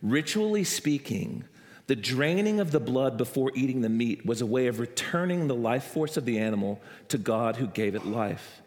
Ritually 0.00 0.64
speaking, 0.64 1.44
the 1.86 1.96
draining 1.96 2.60
of 2.60 2.70
the 2.70 2.80
blood 2.80 3.18
before 3.18 3.50
eating 3.54 3.82
the 3.82 3.88
meat 3.88 4.24
was 4.24 4.40
a 4.40 4.46
way 4.46 4.68
of 4.68 4.78
returning 4.78 5.48
the 5.48 5.54
life 5.54 5.84
force 5.84 6.16
of 6.16 6.24
the 6.24 6.38
animal 6.38 6.80
to 7.08 7.18
God 7.18 7.56
who 7.56 7.66
gave 7.66 7.94
it 7.94 8.06
life. 8.06 8.62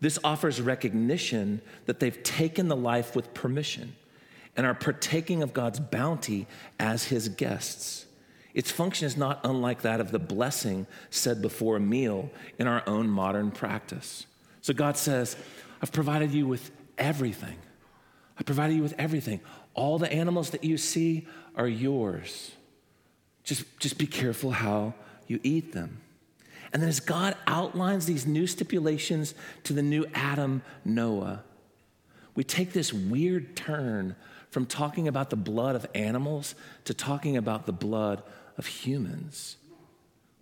This 0.00 0.18
offers 0.24 0.60
recognition 0.60 1.60
that 1.86 2.00
they've 2.00 2.22
taken 2.22 2.68
the 2.68 2.76
life 2.76 3.14
with 3.14 3.34
permission 3.34 3.94
and 4.56 4.66
are 4.66 4.74
partaking 4.74 5.42
of 5.42 5.52
God's 5.52 5.80
bounty 5.80 6.46
as 6.78 7.04
his 7.04 7.28
guests. 7.28 8.06
Its 8.54 8.70
function 8.70 9.06
is 9.06 9.16
not 9.16 9.40
unlike 9.42 9.82
that 9.82 10.00
of 10.00 10.12
the 10.12 10.18
blessing 10.18 10.86
said 11.10 11.42
before 11.42 11.76
a 11.76 11.80
meal 11.80 12.30
in 12.58 12.68
our 12.68 12.82
own 12.86 13.08
modern 13.08 13.50
practice. 13.50 14.26
So 14.60 14.72
God 14.72 14.96
says, 14.96 15.36
I've 15.82 15.92
provided 15.92 16.32
you 16.32 16.46
with 16.46 16.70
everything. 16.96 17.56
I 18.38 18.44
provided 18.44 18.74
you 18.76 18.82
with 18.82 18.94
everything. 18.96 19.40
All 19.74 19.98
the 19.98 20.12
animals 20.12 20.50
that 20.50 20.62
you 20.62 20.78
see 20.78 21.26
are 21.56 21.68
yours. 21.68 22.52
Just, 23.42 23.64
just 23.80 23.98
be 23.98 24.06
careful 24.06 24.52
how 24.52 24.94
you 25.26 25.40
eat 25.42 25.72
them. 25.72 26.00
And 26.72 26.82
then 26.82 26.88
as 26.88 27.00
God 27.00 27.36
outlines 27.46 28.06
these 28.06 28.26
new 28.26 28.46
stipulations 28.46 29.34
to 29.64 29.72
the 29.72 29.82
new 29.82 30.06
Adam, 30.14 30.62
Noah, 30.84 31.44
we 32.34 32.42
take 32.42 32.72
this 32.72 32.92
weird 32.92 33.54
turn 33.56 34.16
from 34.54 34.66
talking 34.66 35.08
about 35.08 35.30
the 35.30 35.36
blood 35.36 35.74
of 35.74 35.84
animals 35.96 36.54
to 36.84 36.94
talking 36.94 37.36
about 37.36 37.66
the 37.66 37.72
blood 37.72 38.22
of 38.56 38.66
humans. 38.66 39.56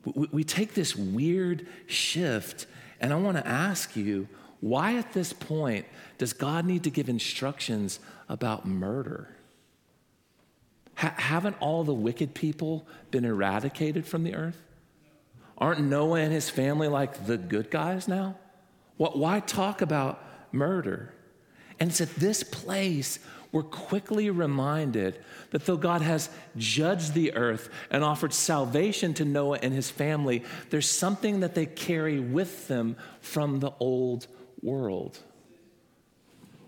We, 0.04 0.28
we 0.31 0.45
take 0.45 0.75
this 0.75 0.95
weird 0.95 1.66
shift, 1.87 2.66
and 3.00 3.11
I 3.11 3.16
want 3.16 3.38
to 3.38 3.47
ask 3.47 3.97
you 3.97 4.28
why 4.61 4.97
at 4.97 5.14
this 5.14 5.33
point 5.33 5.87
does 6.19 6.35
God 6.35 6.66
need 6.66 6.85
to 6.85 6.90
give 6.90 7.09
instructions 7.09 8.00
about 8.28 8.66
murder? 8.66 9.35
Ha- 10.97 11.14
haven't 11.16 11.57
all 11.59 11.83
the 11.83 11.95
wicked 11.95 12.35
people 12.35 12.87
been 13.11 13.25
eradicated 13.25 14.04
from 14.07 14.25
the 14.25 14.35
earth? 14.35 14.61
Aren't 15.57 15.81
Noah 15.81 16.21
and 16.21 16.35
his 16.35 16.50
family 16.50 16.88
like 16.88 17.26
the 17.26 17.38
good 17.38 17.71
guys 17.71 18.07
now? 18.07 18.37
What, 18.99 19.16
why 19.16 19.40
talk 19.40 19.81
about 19.81 20.23
murder? 20.52 21.14
And 21.81 21.88
it's 21.88 22.02
at 22.02 22.14
this 22.16 22.42
place 22.42 23.19
we're 23.52 23.62
quickly 23.62 24.30
reminded 24.30 25.23
that 25.50 25.66
though 25.66 25.76
God 25.76 26.00
has 26.00 26.30
judged 26.56 27.12
the 27.12 27.35
earth 27.35 27.68
and 27.90 28.02
offered 28.02 28.32
salvation 28.32 29.12
to 29.14 29.26
Noah 29.26 29.59
and 29.62 29.75
his 29.75 29.90
family, 29.90 30.42
there's 30.71 30.88
something 30.88 31.40
that 31.40 31.54
they 31.54 31.66
carry 31.66 32.18
with 32.18 32.66
them 32.68 32.97
from 33.21 33.61
the 33.61 33.71
old 33.78 34.26
world. 34.62 35.18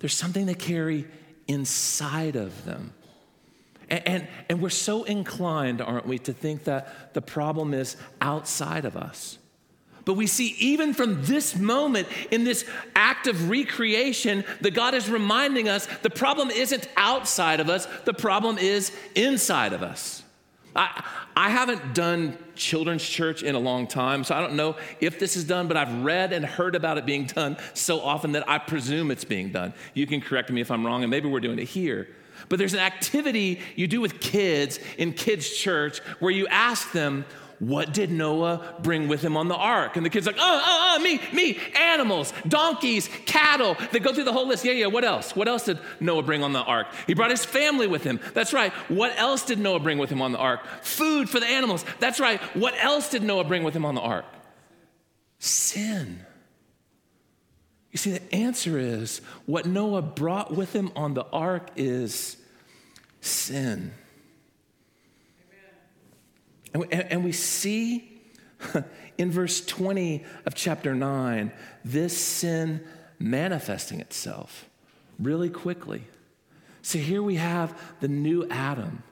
There's 0.01 0.17
something 0.17 0.45
they 0.45 0.55
carry 0.55 1.07
inside 1.49 2.37
of 2.37 2.67
them. 2.67 2.93
And, 3.89 4.09
and, 4.09 4.29
and, 4.49 4.63
we're 4.63 4.71
so 4.71 5.05
inclined, 5.05 5.81
aren't 5.81 6.07
we, 6.07 6.19
to 6.21 6.33
think 6.33 6.65
that 6.65 7.13
the 7.15 7.21
problem 7.21 7.75
is 7.75 7.97
outside 8.21 8.85
of 8.85 8.97
us. 8.97 9.39
But 10.05 10.15
we 10.15 10.27
see 10.27 10.55
even 10.59 10.93
from 10.93 11.25
this 11.25 11.57
moment 11.57 12.09
in 12.31 12.45
this 12.45 12.65
act 12.95 13.27
of 13.27 13.49
recreation 13.49 14.45
that 14.61 14.75
God 14.75 14.95
is 14.95 15.09
reminding 15.09 15.69
us 15.69 15.87
the 16.03 16.11
problem 16.11 16.51
isn't 16.51 16.89
outside 16.97 17.61
of 17.61 17.71
us, 17.71 17.87
the 18.05 18.15
problem 18.15 18.59
is 18.59 18.93
inside 19.15 19.73
of 19.73 19.83
us. 19.83 20.23
I, 20.77 21.05
I 21.37 21.51
haven't 21.51 21.95
done 21.95 22.37
children's 22.57 23.05
church 23.05 23.43
in 23.43 23.55
a 23.55 23.59
long 23.59 23.87
time, 23.87 24.25
so 24.25 24.35
I 24.35 24.41
don't 24.41 24.55
know 24.55 24.77
if 25.01 25.19
this 25.19 25.37
is 25.37 25.45
done, 25.45 25.69
but 25.69 25.77
I've 25.77 26.05
read 26.05 26.33
and 26.33 26.45
heard 26.45 26.75
about 26.75 26.99
it 26.99 27.07
being 27.07 27.27
done 27.27 27.57
so 27.75 28.01
often 28.01 28.33
that 28.33 28.49
I 28.49 28.59
presume 28.59 29.11
it's 29.11 29.25
being 29.25 29.51
done. 29.51 29.73
You 29.95 30.07
can 30.07 30.21
correct 30.21 30.51
me 30.51 30.61
if 30.61 30.71
I'm 30.71 30.85
wrong, 30.85 31.03
and 31.03 31.11
maybe 31.11 31.29
we're 31.29 31.41
doing 31.41 31.59
it 31.59 31.69
here. 31.69 32.09
But 32.49 32.59
there's 32.59 32.75
an 32.75 32.81
activity 32.81 33.61
you 33.77 33.87
do 33.87 34.01
with 34.01 34.21
kids 34.21 34.79
in 34.99 35.13
kids' 35.13 35.49
church 35.49 36.01
where 36.19 36.33
you 36.33 36.47
ask 36.49 36.93
them, 36.93 37.25
what 37.69 37.93
did 37.93 38.11
Noah 38.11 38.75
bring 38.83 39.09
with 39.09 39.23
him 39.23 39.37
on 39.37 39.49
the 39.49 39.57
ark? 39.57 39.97
And 39.97 40.05
the 40.05 40.11
kid's 40.11 40.27
like, 40.27 40.39
uh, 40.39 40.43
uh, 40.43 40.97
uh, 40.97 40.99
me, 41.01 41.21
me, 41.33 41.59
animals, 41.75 42.33
donkeys, 42.47 43.09
cattle. 43.27 43.77
They 43.93 44.01
go 44.01 44.13
through 44.13 44.25
the 44.25 44.33
whole 44.33 44.47
list. 44.47 44.65
Yeah, 44.65 44.73
yeah, 44.73 44.87
what 44.87 45.05
else? 45.05 45.35
What 45.35 45.49
else 45.49 45.65
did 45.65 45.79
Noah 46.01 46.23
bring 46.23 46.43
on 46.43 46.53
the 46.53 46.63
ark? 46.63 46.89
He 47.07 47.15
brought 47.15 47.31
his 47.31 47.45
family 47.45 47.87
with 47.87 48.05
him. 48.05 48.21
That's 48.35 48.53
right. 48.53 48.73
What 48.89 49.19
else 49.19 49.45
did 49.45 49.59
Noah 49.59 49.81
bring 49.81 49.99
with 49.99 50.11
him 50.11 50.21
on 50.21 50.33
the 50.33 50.39
ark? 50.39 50.61
Food 50.83 51.29
for 51.29 51.41
the 51.41 51.47
animals. 51.47 51.85
That's 52.01 52.21
right. 52.21 52.41
What 52.55 52.75
else 52.79 53.11
did 53.11 53.23
Noah 53.23 53.45
bring 53.45 53.65
with 53.65 53.75
him 53.75 53.85
on 53.85 53.95
the 53.95 54.01
ark? 54.01 54.27
Sin. 55.39 56.25
You 57.93 57.99
see, 57.99 58.11
the 58.11 58.35
answer 58.35 58.79
is 58.79 59.21
what 59.47 59.67
Noah 59.67 60.03
brought 60.03 60.55
with 60.55 60.73
him 60.75 60.91
on 60.97 61.15
the 61.15 61.25
ark 61.33 61.71
is 61.77 62.37
sin. 63.21 63.93
And, 66.75 66.93
and 66.93 67.25
we 67.25 67.33
see 67.33 68.21
in 69.19 69.31
verse 69.31 69.65
20 69.65 70.25
of 70.45 70.55
chapter 70.55 70.95
9 70.95 71.53
this 71.85 72.17
sin 72.17 72.85
manifesting 73.19 74.01
itself 74.01 74.69
really 75.19 75.49
quickly. 75.49 76.05
So 76.83 76.99
here 76.99 77.23
we 77.23 77.37
have 77.37 77.81
the 78.01 78.09
new 78.09 78.47
Adam 78.51 79.03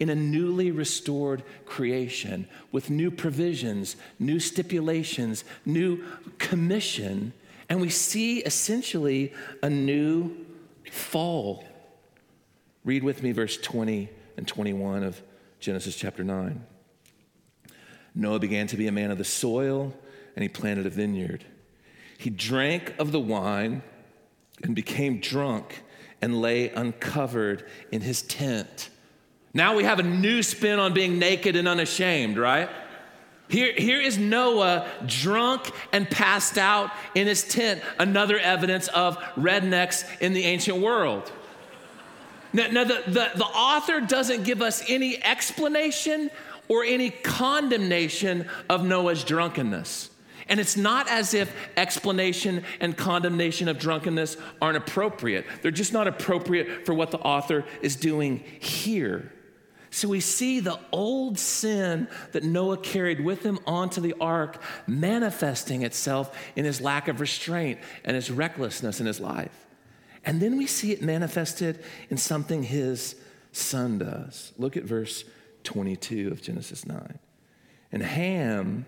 in 0.00 0.08
a 0.08 0.14
newly 0.14 0.72
restored 0.72 1.44
creation 1.66 2.48
with 2.72 2.90
new 2.90 3.10
provisions, 3.10 3.94
new 4.18 4.40
stipulations, 4.40 5.44
new 5.64 6.02
commission, 6.38 7.32
and 7.68 7.80
we 7.80 7.88
see 7.88 8.38
essentially 8.38 9.32
a 9.62 9.70
new 9.70 10.34
fall. 10.90 11.64
Read 12.84 13.04
with 13.04 13.22
me 13.22 13.32
verse 13.32 13.56
20 13.56 14.08
and 14.36 14.48
21 14.48 15.04
of 15.04 15.22
Genesis 15.60 15.94
chapter 15.94 16.24
9. 16.24 16.66
Noah 18.14 18.38
began 18.38 18.66
to 18.68 18.76
be 18.76 18.86
a 18.86 18.92
man 18.92 19.10
of 19.10 19.18
the 19.18 19.24
soil, 19.24 19.94
and 20.36 20.42
he 20.42 20.48
planted 20.48 20.86
a 20.86 20.90
vineyard. 20.90 21.44
He 22.18 22.30
drank 22.30 22.94
of 22.98 23.12
the 23.12 23.20
wine 23.20 23.82
and 24.62 24.74
became 24.74 25.18
drunk 25.18 25.82
and 26.20 26.40
lay 26.40 26.70
uncovered 26.70 27.66
in 27.90 28.00
his 28.00 28.22
tent. 28.22 28.90
Now 29.54 29.74
we 29.74 29.84
have 29.84 29.98
a 29.98 30.04
new 30.04 30.42
spin 30.42 30.78
on 30.78 30.94
being 30.94 31.18
naked 31.18 31.56
and 31.56 31.66
unashamed, 31.66 32.38
right? 32.38 32.70
Here, 33.48 33.74
here 33.76 34.00
is 34.00 34.16
Noah 34.16 34.88
drunk 35.04 35.70
and 35.92 36.08
passed 36.08 36.56
out 36.56 36.90
in 37.14 37.26
his 37.26 37.44
tent, 37.44 37.82
another 37.98 38.38
evidence 38.38 38.88
of 38.88 39.18
rednecks 39.36 40.04
in 40.20 40.32
the 40.32 40.44
ancient 40.44 40.78
world. 40.78 41.30
Now, 42.54 42.68
now 42.68 42.84
the, 42.84 43.02
the, 43.06 43.30
the 43.34 43.44
author 43.44 44.00
doesn't 44.00 44.44
give 44.44 44.62
us 44.62 44.82
any 44.88 45.22
explanation 45.22 46.30
or 46.72 46.84
any 46.84 47.10
condemnation 47.10 48.48
of 48.70 48.82
Noah's 48.82 49.24
drunkenness. 49.24 50.08
And 50.48 50.58
it's 50.58 50.74
not 50.74 51.06
as 51.06 51.34
if 51.34 51.54
explanation 51.76 52.64
and 52.80 52.96
condemnation 52.96 53.68
of 53.68 53.78
drunkenness 53.78 54.38
aren't 54.62 54.78
appropriate. 54.78 55.44
They're 55.60 55.70
just 55.70 55.92
not 55.92 56.08
appropriate 56.08 56.86
for 56.86 56.94
what 56.94 57.10
the 57.10 57.18
author 57.18 57.66
is 57.82 57.94
doing 57.94 58.42
here. 58.58 59.30
So 59.90 60.08
we 60.08 60.20
see 60.20 60.60
the 60.60 60.80
old 60.92 61.38
sin 61.38 62.08
that 62.32 62.42
Noah 62.42 62.78
carried 62.78 63.22
with 63.22 63.42
him 63.42 63.58
onto 63.66 64.00
the 64.00 64.14
ark 64.18 64.62
manifesting 64.86 65.82
itself 65.82 66.34
in 66.56 66.64
his 66.64 66.80
lack 66.80 67.06
of 67.06 67.20
restraint 67.20 67.80
and 68.02 68.16
his 68.16 68.30
recklessness 68.30 68.98
in 68.98 69.04
his 69.04 69.20
life. 69.20 69.66
And 70.24 70.40
then 70.40 70.56
we 70.56 70.66
see 70.66 70.90
it 70.90 71.02
manifested 71.02 71.84
in 72.08 72.16
something 72.16 72.62
his 72.62 73.14
son 73.52 73.98
does. 73.98 74.54
Look 74.56 74.78
at 74.78 74.84
verse 74.84 75.26
22 75.64 76.28
of 76.30 76.42
Genesis 76.42 76.86
9. 76.86 77.18
And 77.90 78.02
Ham, 78.02 78.86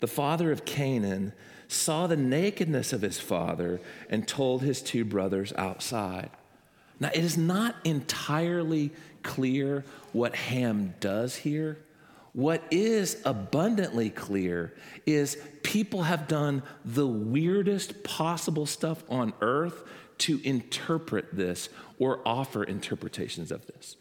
the 0.00 0.06
father 0.06 0.50
of 0.52 0.64
Canaan, 0.64 1.32
saw 1.68 2.06
the 2.06 2.16
nakedness 2.16 2.92
of 2.92 3.02
his 3.02 3.20
father 3.20 3.80
and 4.08 4.26
told 4.26 4.62
his 4.62 4.80
two 4.80 5.04
brothers 5.04 5.52
outside. 5.56 6.30
Now, 7.00 7.10
it 7.14 7.22
is 7.22 7.36
not 7.36 7.76
entirely 7.84 8.90
clear 9.22 9.84
what 10.12 10.34
Ham 10.34 10.94
does 11.00 11.36
here. 11.36 11.78
What 12.32 12.62
is 12.70 13.20
abundantly 13.24 14.10
clear 14.10 14.74
is 15.06 15.38
people 15.62 16.04
have 16.04 16.28
done 16.28 16.62
the 16.84 17.06
weirdest 17.06 18.02
possible 18.02 18.66
stuff 18.66 19.02
on 19.08 19.32
earth 19.40 19.82
to 20.18 20.40
interpret 20.44 21.34
this 21.34 21.68
or 21.98 22.20
offer 22.26 22.64
interpretations 22.64 23.52
of 23.52 23.66
this. 23.66 23.96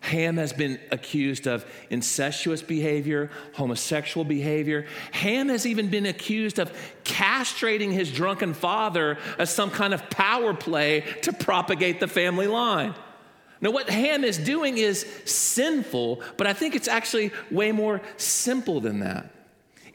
Ham 0.00 0.36
has 0.36 0.52
been 0.52 0.78
accused 0.92 1.46
of 1.46 1.64
incestuous 1.90 2.62
behavior, 2.62 3.30
homosexual 3.54 4.24
behavior. 4.24 4.86
Ham 5.12 5.48
has 5.48 5.66
even 5.66 5.88
been 5.88 6.06
accused 6.06 6.58
of 6.58 6.72
castrating 7.04 7.92
his 7.92 8.12
drunken 8.12 8.54
father 8.54 9.18
as 9.38 9.50
some 9.50 9.70
kind 9.70 9.92
of 9.92 10.08
power 10.10 10.54
play 10.54 11.02
to 11.22 11.32
propagate 11.32 11.98
the 11.98 12.08
family 12.08 12.46
line. 12.46 12.94
Now, 13.60 13.70
what 13.70 13.88
Ham 13.88 14.22
is 14.22 14.38
doing 14.38 14.78
is 14.78 15.06
sinful, 15.24 16.22
but 16.36 16.46
I 16.46 16.52
think 16.52 16.74
it's 16.74 16.88
actually 16.88 17.32
way 17.50 17.72
more 17.72 18.02
simple 18.16 18.80
than 18.80 19.00
that. 19.00 19.30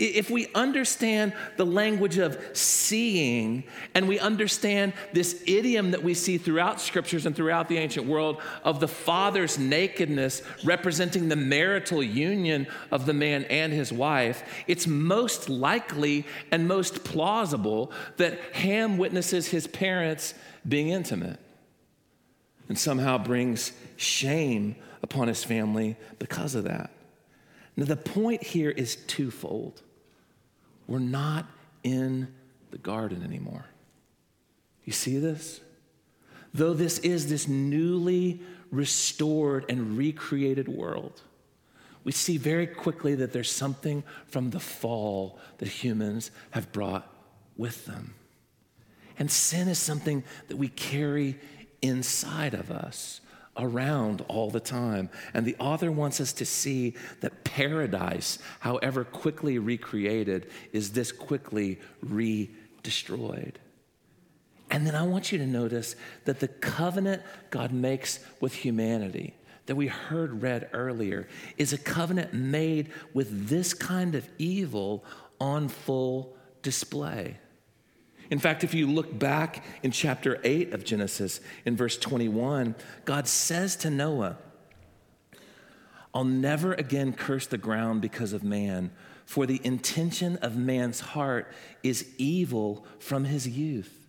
If 0.05 0.29
we 0.29 0.47
understand 0.55 1.33
the 1.57 1.65
language 1.65 2.17
of 2.17 2.39
seeing 2.53 3.63
and 3.93 4.07
we 4.07 4.19
understand 4.19 4.93
this 5.13 5.43
idiom 5.45 5.91
that 5.91 6.03
we 6.03 6.13
see 6.15 6.37
throughout 6.37 6.81
scriptures 6.81 7.25
and 7.25 7.35
throughout 7.35 7.69
the 7.69 7.77
ancient 7.77 8.07
world 8.07 8.41
of 8.63 8.79
the 8.79 8.87
father's 8.87 9.59
nakedness 9.59 10.41
representing 10.63 11.29
the 11.29 11.35
marital 11.35 12.01
union 12.01 12.65
of 12.89 13.05
the 13.05 13.13
man 13.13 13.43
and 13.45 13.71
his 13.71 13.93
wife, 13.93 14.43
it's 14.67 14.87
most 14.87 15.49
likely 15.49 16.25
and 16.51 16.67
most 16.67 17.03
plausible 17.03 17.91
that 18.17 18.39
Ham 18.55 18.97
witnesses 18.97 19.47
his 19.47 19.67
parents 19.67 20.33
being 20.67 20.89
intimate 20.89 21.39
and 22.69 22.79
somehow 22.79 23.17
brings 23.17 23.71
shame 23.97 24.75
upon 25.03 25.27
his 25.27 25.43
family 25.43 25.95
because 26.19 26.55
of 26.55 26.63
that. 26.63 26.89
Now, 27.75 27.85
the 27.85 27.95
point 27.95 28.43
here 28.43 28.69
is 28.69 28.95
twofold. 28.95 29.81
We're 30.91 30.99
not 30.99 31.45
in 31.83 32.27
the 32.71 32.77
garden 32.77 33.23
anymore. 33.23 33.63
You 34.83 34.91
see 34.91 35.19
this? 35.19 35.61
Though 36.53 36.73
this 36.73 36.99
is 36.99 37.29
this 37.29 37.47
newly 37.47 38.41
restored 38.71 39.63
and 39.69 39.97
recreated 39.97 40.67
world, 40.67 41.21
we 42.03 42.11
see 42.11 42.37
very 42.37 42.67
quickly 42.67 43.15
that 43.15 43.31
there's 43.31 43.49
something 43.49 44.03
from 44.25 44.49
the 44.49 44.59
fall 44.59 45.39
that 45.59 45.69
humans 45.69 46.29
have 46.49 46.73
brought 46.73 47.07
with 47.55 47.85
them. 47.85 48.15
And 49.17 49.31
sin 49.31 49.69
is 49.69 49.79
something 49.79 50.25
that 50.49 50.57
we 50.57 50.67
carry 50.67 51.39
inside 51.81 52.53
of 52.53 52.69
us 52.69 53.21
around 53.57 54.23
all 54.27 54.49
the 54.49 54.59
time. 54.59 55.09
And 55.33 55.45
the 55.45 55.55
author 55.59 55.91
wants 55.91 56.21
us 56.21 56.33
to 56.33 56.45
see 56.45 56.95
that 57.19 57.43
paradise, 57.43 58.39
however 58.59 59.03
quickly 59.03 59.59
recreated, 59.59 60.49
is 60.71 60.91
this 60.91 61.11
quickly 61.11 61.79
re 62.01 62.49
destroyed. 62.83 63.59
And 64.69 64.87
then 64.87 64.95
I 64.95 65.03
want 65.03 65.31
you 65.31 65.37
to 65.37 65.45
notice 65.45 65.95
that 66.25 66.39
the 66.39 66.47
covenant 66.47 67.23
God 67.49 67.73
makes 67.73 68.19
with 68.39 68.53
humanity 68.53 69.35
that 69.65 69.75
we 69.75 69.87
heard 69.87 70.41
read 70.41 70.69
earlier 70.73 71.27
is 71.57 71.73
a 71.73 71.77
covenant 71.77 72.33
made 72.33 72.89
with 73.13 73.47
this 73.47 73.73
kind 73.73 74.15
of 74.15 74.27
evil 74.37 75.03
on 75.39 75.67
full 75.67 76.35
display. 76.61 77.37
In 78.31 78.39
fact, 78.39 78.63
if 78.63 78.73
you 78.73 78.87
look 78.87 79.19
back 79.19 79.63
in 79.83 79.91
chapter 79.91 80.39
8 80.43 80.73
of 80.73 80.85
Genesis, 80.85 81.41
in 81.65 81.75
verse 81.75 81.97
21, 81.97 82.75
God 83.03 83.27
says 83.27 83.75
to 83.77 83.89
Noah, 83.89 84.37
I'll 86.13 86.23
never 86.23 86.73
again 86.73 87.11
curse 87.11 87.45
the 87.45 87.57
ground 87.57 88.01
because 88.01 88.31
of 88.31 88.41
man, 88.41 88.91
for 89.25 89.45
the 89.45 89.59
intention 89.63 90.37
of 90.37 90.55
man's 90.55 91.01
heart 91.01 91.51
is 91.83 92.07
evil 92.17 92.85
from 92.99 93.25
his 93.25 93.47
youth. 93.47 94.07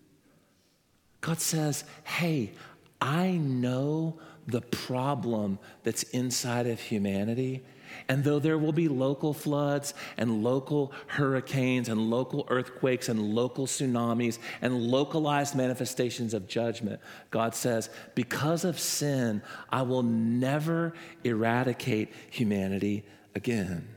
God 1.19 1.39
says, 1.39 1.83
Hey, 2.03 2.53
I 3.01 3.31
know 3.31 4.19
the 4.47 4.61
problem 4.61 5.59
that's 5.83 6.03
inside 6.03 6.67
of 6.67 6.79
humanity. 6.79 7.63
And 8.07 8.23
though 8.23 8.39
there 8.39 8.57
will 8.57 8.71
be 8.71 8.87
local 8.87 9.33
floods 9.33 9.93
and 10.17 10.43
local 10.43 10.91
hurricanes 11.07 11.89
and 11.89 12.09
local 12.09 12.45
earthquakes 12.49 13.09
and 13.09 13.33
local 13.33 13.67
tsunamis 13.67 14.39
and 14.61 14.81
localized 14.81 15.55
manifestations 15.55 16.33
of 16.33 16.47
judgment, 16.47 16.99
God 17.31 17.55
says, 17.55 17.89
because 18.15 18.65
of 18.65 18.79
sin, 18.79 19.41
I 19.69 19.83
will 19.83 20.03
never 20.03 20.93
eradicate 21.23 22.11
humanity 22.29 23.05
again. 23.35 23.87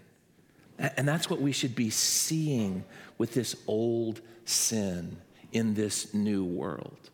And 0.78 1.08
that's 1.08 1.30
what 1.30 1.40
we 1.40 1.52
should 1.52 1.74
be 1.74 1.90
seeing 1.90 2.84
with 3.18 3.32
this 3.32 3.56
old 3.66 4.20
sin 4.44 5.16
in 5.52 5.74
this 5.74 6.12
new 6.12 6.44
world. 6.44 7.05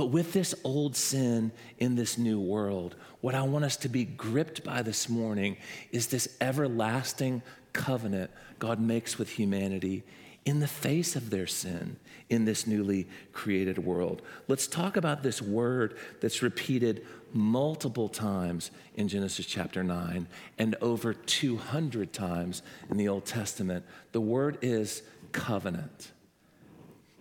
But 0.00 0.06
with 0.06 0.32
this 0.32 0.54
old 0.64 0.96
sin 0.96 1.52
in 1.76 1.94
this 1.94 2.16
new 2.16 2.40
world, 2.40 2.96
what 3.20 3.34
I 3.34 3.42
want 3.42 3.66
us 3.66 3.76
to 3.76 3.88
be 3.90 4.06
gripped 4.06 4.64
by 4.64 4.80
this 4.80 5.10
morning 5.10 5.58
is 5.92 6.06
this 6.06 6.38
everlasting 6.40 7.42
covenant 7.74 8.30
God 8.58 8.80
makes 8.80 9.18
with 9.18 9.28
humanity 9.28 10.02
in 10.46 10.60
the 10.60 10.66
face 10.66 11.16
of 11.16 11.28
their 11.28 11.46
sin 11.46 11.98
in 12.30 12.46
this 12.46 12.66
newly 12.66 13.08
created 13.34 13.84
world. 13.84 14.22
Let's 14.48 14.66
talk 14.66 14.96
about 14.96 15.22
this 15.22 15.42
word 15.42 15.98
that's 16.22 16.40
repeated 16.40 17.06
multiple 17.34 18.08
times 18.08 18.70
in 18.94 19.06
Genesis 19.06 19.44
chapter 19.44 19.84
9 19.84 20.26
and 20.56 20.76
over 20.80 21.12
200 21.12 22.14
times 22.14 22.62
in 22.88 22.96
the 22.96 23.08
Old 23.08 23.26
Testament. 23.26 23.84
The 24.12 24.22
word 24.22 24.56
is 24.62 25.02
covenant. 25.32 26.12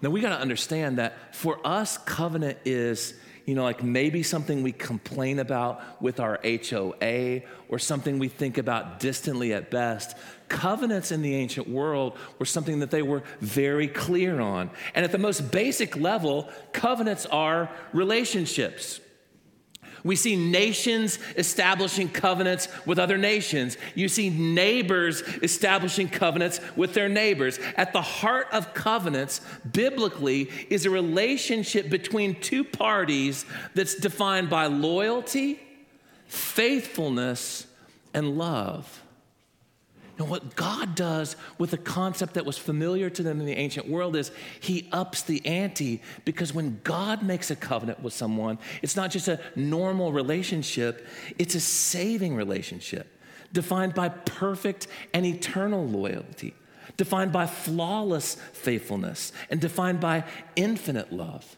Now 0.01 0.09
we 0.09 0.21
got 0.21 0.29
to 0.29 0.39
understand 0.39 0.97
that 0.97 1.35
for 1.35 1.59
us, 1.65 1.97
covenant 1.97 2.57
is, 2.63 3.13
you 3.45 3.55
know, 3.55 3.63
like 3.63 3.83
maybe 3.83 4.23
something 4.23 4.63
we 4.63 4.71
complain 4.71 5.39
about 5.39 6.01
with 6.01 6.19
our 6.19 6.39
HOA 6.43 7.41
or 7.67 7.79
something 7.79 8.19
we 8.19 8.29
think 8.29 8.57
about 8.57 8.99
distantly 8.99 9.53
at 9.53 9.69
best. 9.69 10.15
Covenants 10.47 11.11
in 11.11 11.21
the 11.21 11.35
ancient 11.35 11.67
world 11.67 12.17
were 12.37 12.45
something 12.45 12.79
that 12.79 12.91
they 12.91 13.01
were 13.01 13.23
very 13.41 13.87
clear 13.87 14.39
on. 14.39 14.69
And 14.95 15.03
at 15.03 15.11
the 15.11 15.17
most 15.17 15.51
basic 15.51 15.97
level, 15.97 16.49
covenants 16.71 17.25
are 17.25 17.69
relationships. 17.91 19.01
We 20.03 20.15
see 20.15 20.35
nations 20.35 21.19
establishing 21.35 22.09
covenants 22.09 22.67
with 22.85 22.99
other 22.99 23.17
nations. 23.17 23.77
You 23.95 24.07
see 24.07 24.29
neighbors 24.29 25.21
establishing 25.41 26.09
covenants 26.09 26.59
with 26.75 26.93
their 26.93 27.09
neighbors. 27.09 27.59
At 27.75 27.93
the 27.93 28.01
heart 28.01 28.47
of 28.51 28.73
covenants, 28.73 29.41
biblically, 29.71 30.49
is 30.69 30.85
a 30.85 30.89
relationship 30.89 31.89
between 31.89 32.39
two 32.39 32.63
parties 32.63 33.45
that's 33.75 33.95
defined 33.95 34.49
by 34.49 34.67
loyalty, 34.67 35.59
faithfulness, 36.27 37.67
and 38.13 38.37
love. 38.37 39.03
And 40.19 40.29
what 40.29 40.57
God 40.57 40.95
does 40.95 41.37
with 41.57 41.71
a 41.71 41.77
concept 41.77 42.33
that 42.33 42.45
was 42.45 42.57
familiar 42.57 43.09
to 43.09 43.23
them 43.23 43.39
in 43.39 43.45
the 43.45 43.55
ancient 43.55 43.87
world 43.87 44.17
is 44.17 44.31
he 44.59 44.89
ups 44.91 45.21
the 45.21 45.43
ante 45.45 46.01
because 46.25 46.53
when 46.53 46.81
God 46.83 47.23
makes 47.23 47.49
a 47.49 47.55
covenant 47.55 48.03
with 48.03 48.13
someone, 48.13 48.59
it's 48.81 48.97
not 48.97 49.11
just 49.11 49.29
a 49.29 49.39
normal 49.55 50.11
relationship, 50.11 51.07
it's 51.37 51.55
a 51.55 51.61
saving 51.61 52.35
relationship 52.35 53.07
defined 53.53 53.93
by 53.93 54.09
perfect 54.09 54.87
and 55.13 55.25
eternal 55.25 55.87
loyalty, 55.87 56.53
defined 56.97 57.31
by 57.31 57.47
flawless 57.47 58.35
faithfulness, 58.51 59.31
and 59.49 59.61
defined 59.61 60.01
by 60.01 60.25
infinite 60.57 61.13
love. 61.13 61.55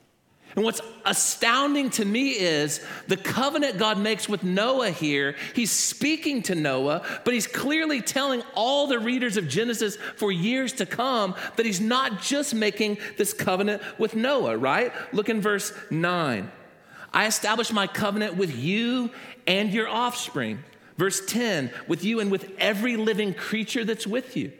And 0.56 0.66
what's 0.66 0.82
astounding 1.06 1.90
to 1.92 2.06
me 2.06 2.32
is 2.32 2.86
the 3.08 3.18
covenant 3.18 3.78
God 3.78 3.98
makes 3.98 4.28
with 4.28 4.44
Noah 4.44 4.90
here. 4.90 5.36
He's 5.56 5.72
speaking 5.72 6.42
to 6.44 6.56
Noah, 6.56 7.06
but 7.24 7.34
he's 7.34 7.48
clearly 7.48 8.02
telling 8.02 8.44
all 8.54 8.88
the 8.88 9.00
readers 9.00 9.38
of 9.38 9.48
Genesis 9.48 9.98
for 10.18 10.32
years 10.32 10.74
to 10.74 10.86
come 10.86 11.36
that 11.56 11.66
he's 11.66 11.80
not 11.80 12.22
just 12.22 12.54
making 12.54 12.98
this 13.18 13.34
covenant 13.34 13.82
with 13.98 14.16
Noah, 14.16 14.58
right? 14.58 14.92
Look 15.14 15.30
in 15.30 15.42
verse 15.42 15.74
9. 15.90 16.52
I 17.14 17.28
establish 17.28 17.72
my 17.72 17.88
covenant 17.88 18.36
with 18.36 18.56
you 18.56 19.12
and 19.48 19.72
your 19.72 19.88
offspring. 19.88 20.64
Verse 20.98 21.26
10, 21.26 21.72
with 21.88 22.04
you 22.04 22.20
and 22.20 22.30
with 22.30 22.52
every 22.58 22.96
living 22.98 23.34
creature 23.34 23.84
that's 23.84 24.06
with 24.06 24.38
you, 24.38 24.52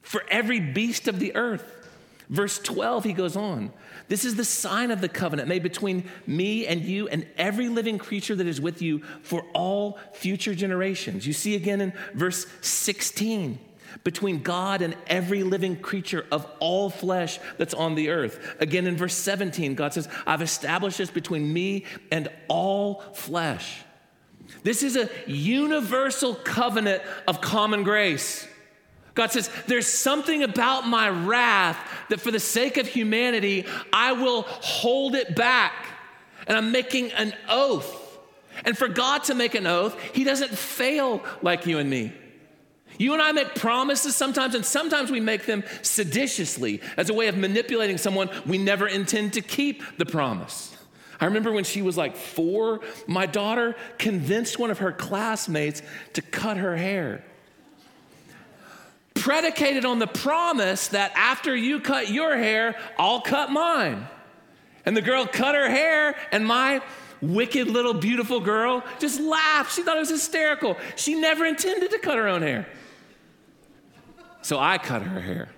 for 0.00 0.24
every 0.28 0.58
beast 0.58 1.06
of 1.06 1.18
the 1.18 1.36
earth. 1.36 1.88
Verse 2.28 2.58
12, 2.58 3.04
he 3.04 3.12
goes 3.12 3.36
on. 3.36 3.72
This 4.08 4.24
is 4.24 4.36
the 4.36 4.44
sign 4.44 4.90
of 4.90 5.00
the 5.00 5.08
covenant 5.08 5.48
made 5.48 5.62
between 5.62 6.08
me 6.26 6.66
and 6.66 6.82
you 6.82 7.08
and 7.08 7.26
every 7.36 7.68
living 7.68 7.98
creature 7.98 8.34
that 8.34 8.46
is 8.46 8.60
with 8.60 8.82
you 8.82 9.00
for 9.22 9.44
all 9.54 9.98
future 10.12 10.54
generations. 10.54 11.26
You 11.26 11.32
see 11.32 11.54
again 11.54 11.80
in 11.80 11.92
verse 12.14 12.46
16 12.60 13.58
between 14.04 14.42
God 14.42 14.82
and 14.82 14.96
every 15.06 15.42
living 15.42 15.76
creature 15.76 16.26
of 16.32 16.46
all 16.60 16.90
flesh 16.90 17.38
that's 17.58 17.74
on 17.74 17.94
the 17.94 18.10
earth. 18.10 18.56
Again 18.60 18.86
in 18.86 18.96
verse 18.96 19.14
17, 19.14 19.74
God 19.74 19.92
says, 19.92 20.08
I've 20.26 20.42
established 20.42 20.98
this 20.98 21.10
between 21.10 21.52
me 21.52 21.84
and 22.10 22.28
all 22.48 23.00
flesh. 23.14 23.82
This 24.62 24.82
is 24.82 24.96
a 24.96 25.08
universal 25.26 26.34
covenant 26.34 27.02
of 27.26 27.40
common 27.40 27.82
grace. 27.82 28.46
God 29.14 29.30
says, 29.30 29.50
There's 29.66 29.86
something 29.86 30.42
about 30.42 30.86
my 30.86 31.08
wrath 31.08 31.78
that 32.08 32.20
for 32.20 32.30
the 32.30 32.40
sake 32.40 32.76
of 32.76 32.86
humanity, 32.86 33.66
I 33.92 34.12
will 34.12 34.42
hold 34.42 35.14
it 35.14 35.36
back. 35.36 35.72
And 36.46 36.56
I'm 36.56 36.72
making 36.72 37.12
an 37.12 37.34
oath. 37.48 37.98
And 38.64 38.76
for 38.76 38.88
God 38.88 39.24
to 39.24 39.34
make 39.34 39.54
an 39.54 39.66
oath, 39.66 39.98
He 40.14 40.24
doesn't 40.24 40.50
fail 40.50 41.22
like 41.42 41.66
you 41.66 41.78
and 41.78 41.88
me. 41.88 42.12
You 42.98 43.14
and 43.14 43.22
I 43.22 43.32
make 43.32 43.54
promises 43.54 44.14
sometimes, 44.14 44.54
and 44.54 44.64
sometimes 44.64 45.10
we 45.10 45.20
make 45.20 45.46
them 45.46 45.64
seditiously 45.80 46.80
as 46.96 47.08
a 47.08 47.14
way 47.14 47.28
of 47.28 47.36
manipulating 47.36 47.96
someone 47.98 48.28
we 48.46 48.58
never 48.58 48.86
intend 48.86 49.32
to 49.34 49.40
keep 49.40 49.82
the 49.96 50.04
promise. 50.04 50.76
I 51.18 51.26
remember 51.26 51.52
when 51.52 51.64
she 51.64 51.82
was 51.82 51.96
like 51.96 52.16
four, 52.16 52.80
my 53.06 53.26
daughter 53.26 53.76
convinced 53.96 54.58
one 54.58 54.70
of 54.70 54.78
her 54.78 54.92
classmates 54.92 55.80
to 56.14 56.22
cut 56.22 56.56
her 56.58 56.76
hair 56.76 57.24
predicated 59.22 59.84
on 59.84 60.00
the 60.00 60.06
promise 60.08 60.88
that 60.88 61.12
after 61.14 61.54
you 61.54 61.78
cut 61.78 62.10
your 62.10 62.36
hair, 62.36 62.74
I'll 62.98 63.20
cut 63.20 63.52
mine. 63.52 64.08
And 64.84 64.96
the 64.96 65.00
girl 65.00 65.26
cut 65.26 65.54
her 65.54 65.70
hair, 65.70 66.16
and 66.32 66.44
my 66.44 66.82
wicked 67.20 67.68
little 67.68 67.94
beautiful 67.94 68.40
girl 68.40 68.82
just 68.98 69.20
laughed. 69.20 69.76
She 69.76 69.84
thought 69.84 69.96
it 69.96 70.00
was 70.00 70.08
hysterical. 70.08 70.76
She 70.96 71.14
never 71.14 71.44
intended 71.44 71.92
to 71.92 72.00
cut 72.00 72.16
her 72.16 72.26
own 72.26 72.42
hair. 72.42 72.66
So 74.42 74.58
I 74.58 74.76
cut 74.78 75.02
her 75.02 75.20
hair. 75.20 75.50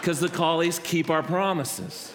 Because 0.00 0.18
the 0.18 0.28
Cawleys 0.28 0.82
keep 0.82 1.10
our 1.10 1.22
promises. 1.22 2.14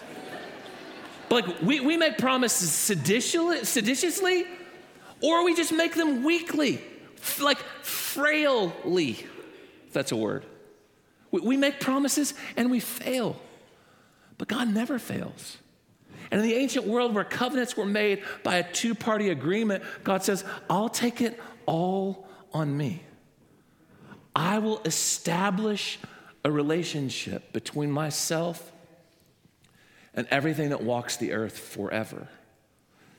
But 1.28 1.46
like 1.46 1.62
we, 1.62 1.78
we 1.78 1.96
make 1.96 2.18
promises 2.18 2.72
seditiously, 2.72 4.44
or 5.20 5.44
we 5.44 5.54
just 5.54 5.72
make 5.72 5.94
them 5.94 6.24
weakly, 6.24 6.82
like 7.40 7.58
frailly 7.82 9.28
if 9.92 9.94
that's 9.94 10.10
a 10.10 10.16
word. 10.16 10.46
We, 11.30 11.58
make 11.58 11.80
promises 11.80 12.32
and 12.56 12.70
we 12.70 12.80
fail, 12.80 13.38
but 14.38 14.48
God 14.48 14.72
never 14.72 14.98
fails. 14.98 15.58
And 16.30 16.40
in 16.40 16.48
the 16.48 16.54
ancient 16.54 16.86
world 16.86 17.14
where 17.14 17.24
covenants 17.24 17.76
were 17.76 17.84
made 17.84 18.22
by 18.42 18.56
a 18.56 18.72
two 18.72 18.94
party 18.94 19.28
agreement, 19.28 19.84
God 20.02 20.22
says, 20.22 20.46
I'll 20.70 20.88
take 20.88 21.20
it 21.20 21.38
all 21.66 22.26
on 22.54 22.74
me. 22.74 23.02
I 24.34 24.60
will 24.60 24.80
establish 24.86 25.98
a 26.42 26.50
relationship 26.50 27.52
between 27.52 27.90
myself 27.90 28.72
and 30.14 30.26
everything 30.30 30.70
that 30.70 30.82
walks 30.82 31.18
the 31.18 31.32
earth 31.32 31.58
forever 31.58 32.28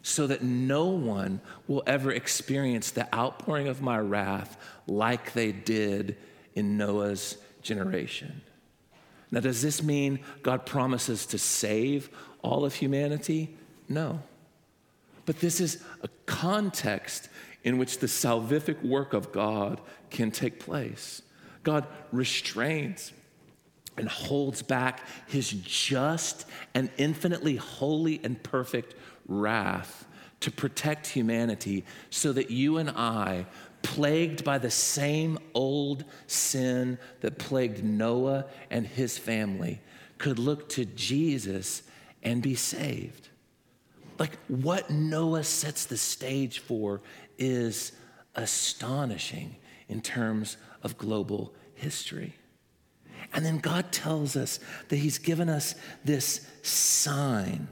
so 0.01 0.25
that 0.25 0.41
no 0.41 0.87
one 0.87 1.39
will 1.67 1.83
ever 1.85 2.11
experience 2.11 2.89
the 2.89 3.15
outpouring 3.15 3.67
of 3.67 3.79
my 3.79 3.99
wrath 3.99 4.57
like 4.87 5.33
they 5.33 5.51
did 5.51 6.17
in 6.55 6.77
Noah's 6.77 7.37
generation. 7.61 8.41
Now, 9.31 9.39
does 9.39 9.61
this 9.61 9.81
mean 9.81 10.19
God 10.43 10.65
promises 10.65 11.25
to 11.27 11.37
save 11.37 12.09
all 12.43 12.65
of 12.65 12.75
humanity? 12.75 13.57
No. 13.89 14.21
But 15.25 15.39
this 15.39 15.59
is 15.59 15.83
a 16.03 16.09
context 16.25 17.29
in 17.63 17.77
which 17.77 17.99
the 17.99 18.07
salvific 18.07 18.83
work 18.83 19.13
of 19.13 19.31
God 19.31 19.81
can 20.09 20.31
take 20.31 20.59
place. 20.59 21.21
God 21.63 21.87
restrains 22.11 23.13
and 23.97 24.07
holds 24.07 24.61
back 24.61 25.01
his 25.27 25.51
just 25.51 26.45
and 26.73 26.89
infinitely 26.97 27.55
holy 27.55 28.19
and 28.23 28.41
perfect 28.43 28.95
wrath 29.27 30.05
to 30.41 30.51
protect 30.51 31.07
humanity 31.07 31.85
so 32.09 32.33
that 32.33 32.51
you 32.51 32.77
and 32.77 32.89
I, 32.89 33.45
plagued 33.83 34.43
by 34.43 34.57
the 34.57 34.71
same 34.71 35.37
old 35.53 36.03
sin 36.25 36.97
that 37.21 37.37
plagued 37.37 37.83
Noah 37.83 38.45
and 38.71 38.87
his 38.87 39.17
family, 39.17 39.81
could 40.17 40.39
look 40.39 40.69
to 40.69 40.85
Jesus 40.85 41.83
and 42.23 42.41
be 42.41 42.55
saved. 42.55 43.29
Like 44.17 44.37
what 44.47 44.89
Noah 44.89 45.43
sets 45.43 45.85
the 45.85 45.97
stage 45.97 46.59
for 46.59 47.01
is 47.37 47.91
astonishing 48.35 49.57
in 49.89 50.01
terms 50.01 50.57
of 50.81 50.97
global 50.97 51.53
history. 51.75 52.35
And 53.33 53.45
then 53.45 53.57
God 53.57 53.91
tells 53.91 54.35
us 54.35 54.59
that 54.89 54.97
He's 54.97 55.17
given 55.17 55.49
us 55.49 55.75
this 56.03 56.47
sign 56.61 57.67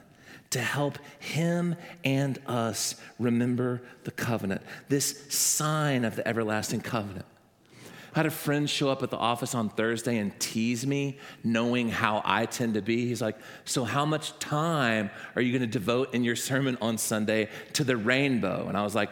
to 0.52 0.62
help 0.62 0.98
Him 1.20 1.76
and 2.04 2.40
us 2.46 2.96
remember 3.20 3.82
the 4.04 4.12
covenant, 4.12 4.62
this 4.90 5.26
sign 5.30 6.06
of 6.06 6.16
the 6.16 6.28
everlasting 6.28 6.82
covenant. 6.82 7.26
I 8.14 8.20
had 8.20 8.26
a 8.26 8.32
friend 8.32 8.70
show 8.70 8.90
up 8.90 9.04
at 9.04 9.10
the 9.10 9.18
office 9.18 9.56
on 9.56 9.70
Thursday 9.70 10.18
and 10.18 10.38
tease 10.38 10.86
me, 10.86 11.18
knowing 11.46 11.90
how 11.90 12.22
I 12.26 12.46
tend 12.46 12.74
to 12.74 12.82
be. 12.82 13.08
He's 13.08 13.22
like, 13.22 13.38
So, 13.64 13.86
how 13.86 14.06
much 14.06 14.38
time 14.40 15.10
are 15.36 15.42
you 15.42 15.58
going 15.58 15.62
to 15.62 15.80
devote 15.80 16.14
in 16.14 16.24
your 16.24 16.36
sermon 16.36 16.78
on 16.82 16.98
Sunday 16.98 17.48
to 17.74 17.86
the 17.86 17.96
rainbow? 17.96 18.68
And 18.68 18.78
I 18.78 18.84
was 18.84 18.96
like, 18.96 19.12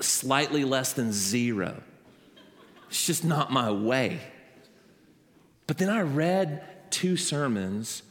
Slightly 0.00 0.64
less 0.64 0.94
than 0.94 1.12
zero. 1.12 1.82
It's 2.88 3.06
just 3.06 3.24
not 3.24 3.52
my 3.52 3.70
way. 3.70 4.20
But 5.66 5.76
then 5.76 5.90
I 5.90 6.00
read 6.00 6.62
two 6.90 7.18
sermons 7.18 8.02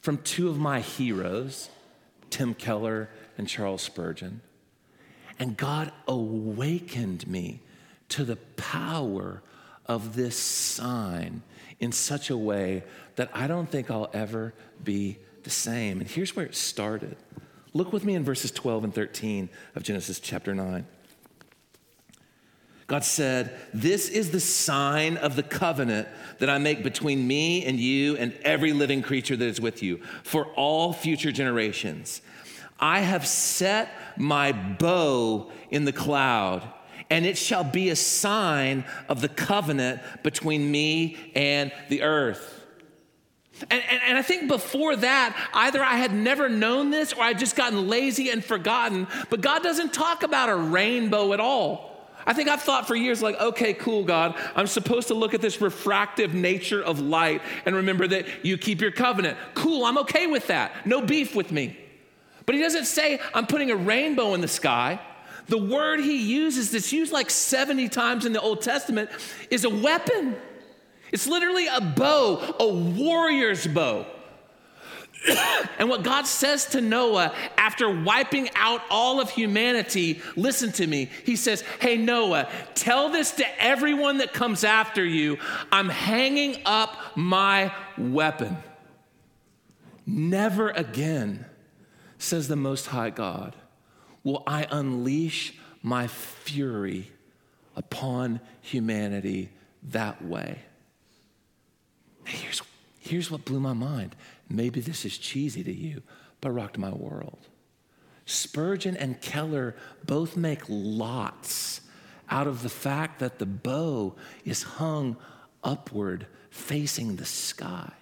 from 0.00 0.18
two 0.18 0.48
of 0.48 0.58
my 0.58 0.80
heroes, 0.80 1.70
Tim 2.34 2.52
Keller 2.52 3.08
and 3.38 3.46
Charles 3.46 3.80
Spurgeon. 3.80 4.40
And 5.38 5.56
God 5.56 5.92
awakened 6.08 7.28
me 7.28 7.60
to 8.08 8.24
the 8.24 8.34
power 8.56 9.40
of 9.86 10.16
this 10.16 10.36
sign 10.36 11.42
in 11.78 11.92
such 11.92 12.30
a 12.30 12.36
way 12.36 12.82
that 13.14 13.30
I 13.32 13.46
don't 13.46 13.70
think 13.70 13.88
I'll 13.88 14.10
ever 14.12 14.52
be 14.82 15.18
the 15.44 15.50
same. 15.50 16.00
And 16.00 16.10
here's 16.10 16.34
where 16.34 16.44
it 16.44 16.56
started. 16.56 17.16
Look 17.72 17.92
with 17.92 18.04
me 18.04 18.16
in 18.16 18.24
verses 18.24 18.50
12 18.50 18.82
and 18.82 18.94
13 18.94 19.48
of 19.76 19.84
Genesis 19.84 20.18
chapter 20.18 20.56
9. 20.56 20.84
God 22.86 23.04
said, 23.04 23.56
This 23.72 24.08
is 24.08 24.30
the 24.30 24.40
sign 24.40 25.16
of 25.16 25.36
the 25.36 25.42
covenant 25.42 26.08
that 26.38 26.50
I 26.50 26.58
make 26.58 26.82
between 26.82 27.26
me 27.26 27.64
and 27.64 27.78
you 27.78 28.16
and 28.16 28.32
every 28.42 28.72
living 28.72 29.02
creature 29.02 29.36
that 29.36 29.44
is 29.44 29.60
with 29.60 29.82
you 29.82 29.98
for 30.22 30.46
all 30.54 30.92
future 30.92 31.32
generations. 31.32 32.20
I 32.78 33.00
have 33.00 33.26
set 33.26 33.88
my 34.18 34.52
bow 34.52 35.50
in 35.70 35.84
the 35.84 35.92
cloud, 35.92 36.68
and 37.08 37.24
it 37.24 37.38
shall 37.38 37.64
be 37.64 37.88
a 37.88 37.96
sign 37.96 38.84
of 39.08 39.20
the 39.20 39.28
covenant 39.28 40.00
between 40.22 40.70
me 40.70 41.16
and 41.34 41.72
the 41.88 42.02
earth. 42.02 42.50
And, 43.70 43.82
and, 43.88 44.00
and, 44.08 44.18
I 44.18 44.22
think 44.22 44.48
before 44.48 44.96
that, 44.96 45.36
either 45.54 45.80
I 45.80 45.94
had 45.94 46.12
never 46.12 46.48
known 46.48 46.90
this 46.90 47.12
or 47.12 47.22
I 47.22 47.28
would 47.28 47.38
just 47.38 47.54
gotten 47.54 47.88
lazy 47.88 48.30
and 48.30 48.44
forgotten. 48.44 49.06
But 49.30 49.42
God 49.42 49.62
doesn't 49.62 49.92
talk 49.92 50.24
about 50.24 50.48
a 50.48 50.56
rainbow 50.56 51.32
at 51.32 51.38
all. 51.38 51.93
I 52.26 52.32
think 52.32 52.48
I've 52.48 52.62
thought 52.62 52.86
for 52.86 52.94
years, 52.94 53.22
like, 53.22 53.38
okay, 53.40 53.74
cool, 53.74 54.04
God, 54.04 54.34
I'm 54.54 54.66
supposed 54.66 55.08
to 55.08 55.14
look 55.14 55.34
at 55.34 55.40
this 55.40 55.60
refractive 55.60 56.34
nature 56.34 56.82
of 56.82 57.00
light 57.00 57.42
and 57.66 57.76
remember 57.76 58.06
that 58.08 58.26
you 58.44 58.56
keep 58.56 58.80
your 58.80 58.90
covenant. 58.90 59.36
Cool, 59.54 59.84
I'm 59.84 59.98
okay 59.98 60.26
with 60.26 60.46
that. 60.48 60.86
No 60.86 61.02
beef 61.02 61.34
with 61.34 61.52
me. 61.52 61.78
But 62.46 62.54
he 62.54 62.60
doesn't 62.60 62.84
say, 62.86 63.20
I'm 63.32 63.46
putting 63.46 63.70
a 63.70 63.76
rainbow 63.76 64.34
in 64.34 64.40
the 64.40 64.48
sky. 64.48 65.00
The 65.48 65.58
word 65.58 66.00
he 66.00 66.16
uses, 66.16 66.70
that's 66.70 66.92
used 66.92 67.12
like 67.12 67.30
70 67.30 67.88
times 67.90 68.24
in 68.24 68.32
the 68.32 68.40
Old 68.40 68.62
Testament, 68.62 69.10
is 69.50 69.64
a 69.64 69.70
weapon. 69.70 70.36
It's 71.12 71.26
literally 71.26 71.66
a 71.66 71.80
bow, 71.80 72.54
a 72.58 72.66
warrior's 72.66 73.66
bow. 73.66 74.06
and 75.78 75.88
what 75.88 76.02
God 76.02 76.26
says 76.26 76.66
to 76.66 76.80
Noah 76.80 77.34
after 77.56 78.02
wiping 78.02 78.48
out 78.54 78.82
all 78.90 79.20
of 79.20 79.30
humanity, 79.30 80.20
listen 80.36 80.72
to 80.72 80.86
me. 80.86 81.10
He 81.24 81.36
says, 81.36 81.62
Hey, 81.80 81.96
Noah, 81.96 82.48
tell 82.74 83.08
this 83.10 83.32
to 83.32 83.62
everyone 83.62 84.18
that 84.18 84.32
comes 84.32 84.64
after 84.64 85.04
you. 85.04 85.38
I'm 85.72 85.88
hanging 85.88 86.62
up 86.66 86.96
my 87.16 87.74
weapon. 87.96 88.56
Never 90.06 90.70
again, 90.70 91.46
says 92.18 92.48
the 92.48 92.56
Most 92.56 92.88
High 92.88 93.10
God, 93.10 93.56
will 94.22 94.42
I 94.46 94.66
unleash 94.70 95.54
my 95.82 96.06
fury 96.06 97.10
upon 97.76 98.40
humanity 98.62 99.50
that 99.90 100.24
way. 100.24 100.58
Here's, 102.24 102.62
here's 103.00 103.30
what 103.30 103.44
blew 103.44 103.60
my 103.60 103.74
mind 103.74 104.16
Maybe 104.48 104.80
this 104.80 105.04
is 105.04 105.18
cheesy 105.18 105.64
to 105.64 105.72
you, 105.72 106.02
but 106.40 106.50
rocked 106.50 106.78
my 106.78 106.90
world. 106.90 107.48
Spurgeon 108.26 108.96
and 108.96 109.20
Keller 109.20 109.76
both 110.04 110.36
make 110.36 110.62
lots 110.68 111.80
out 112.30 112.46
of 112.46 112.62
the 112.62 112.68
fact 112.68 113.18
that 113.20 113.38
the 113.38 113.46
bow 113.46 114.14
is 114.44 114.62
hung 114.62 115.16
upward, 115.62 116.26
facing 116.50 117.16
the 117.16 117.24
sky 117.24 117.92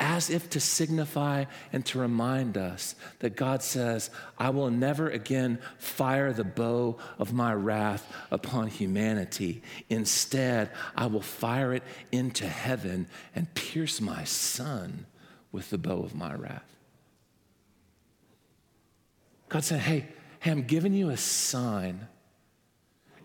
as 0.00 0.30
if 0.30 0.48
to 0.48 0.58
signify 0.58 1.44
and 1.72 1.84
to 1.84 1.98
remind 1.98 2.56
us 2.56 2.94
that 3.18 3.36
God 3.36 3.62
says, 3.62 4.10
I 4.38 4.48
will 4.48 4.70
never 4.70 5.10
again 5.10 5.58
fire 5.76 6.32
the 6.32 6.42
bow 6.42 6.96
of 7.18 7.34
my 7.34 7.52
wrath 7.52 8.10
upon 8.30 8.68
humanity. 8.68 9.62
Instead, 9.90 10.70
I 10.96 11.06
will 11.06 11.20
fire 11.20 11.74
it 11.74 11.82
into 12.10 12.48
heaven 12.48 13.06
and 13.36 13.52
pierce 13.54 14.00
my 14.00 14.24
son 14.24 15.04
with 15.52 15.70
the 15.70 15.78
bow 15.78 16.02
of 16.02 16.14
my 16.14 16.34
wrath. 16.34 16.76
God 19.48 19.64
said, 19.64 19.80
Hey, 19.80 20.06
hey, 20.40 20.50
I'm 20.50 20.62
giving 20.62 20.94
you 20.94 21.10
a 21.10 21.16
sign. 21.16 22.06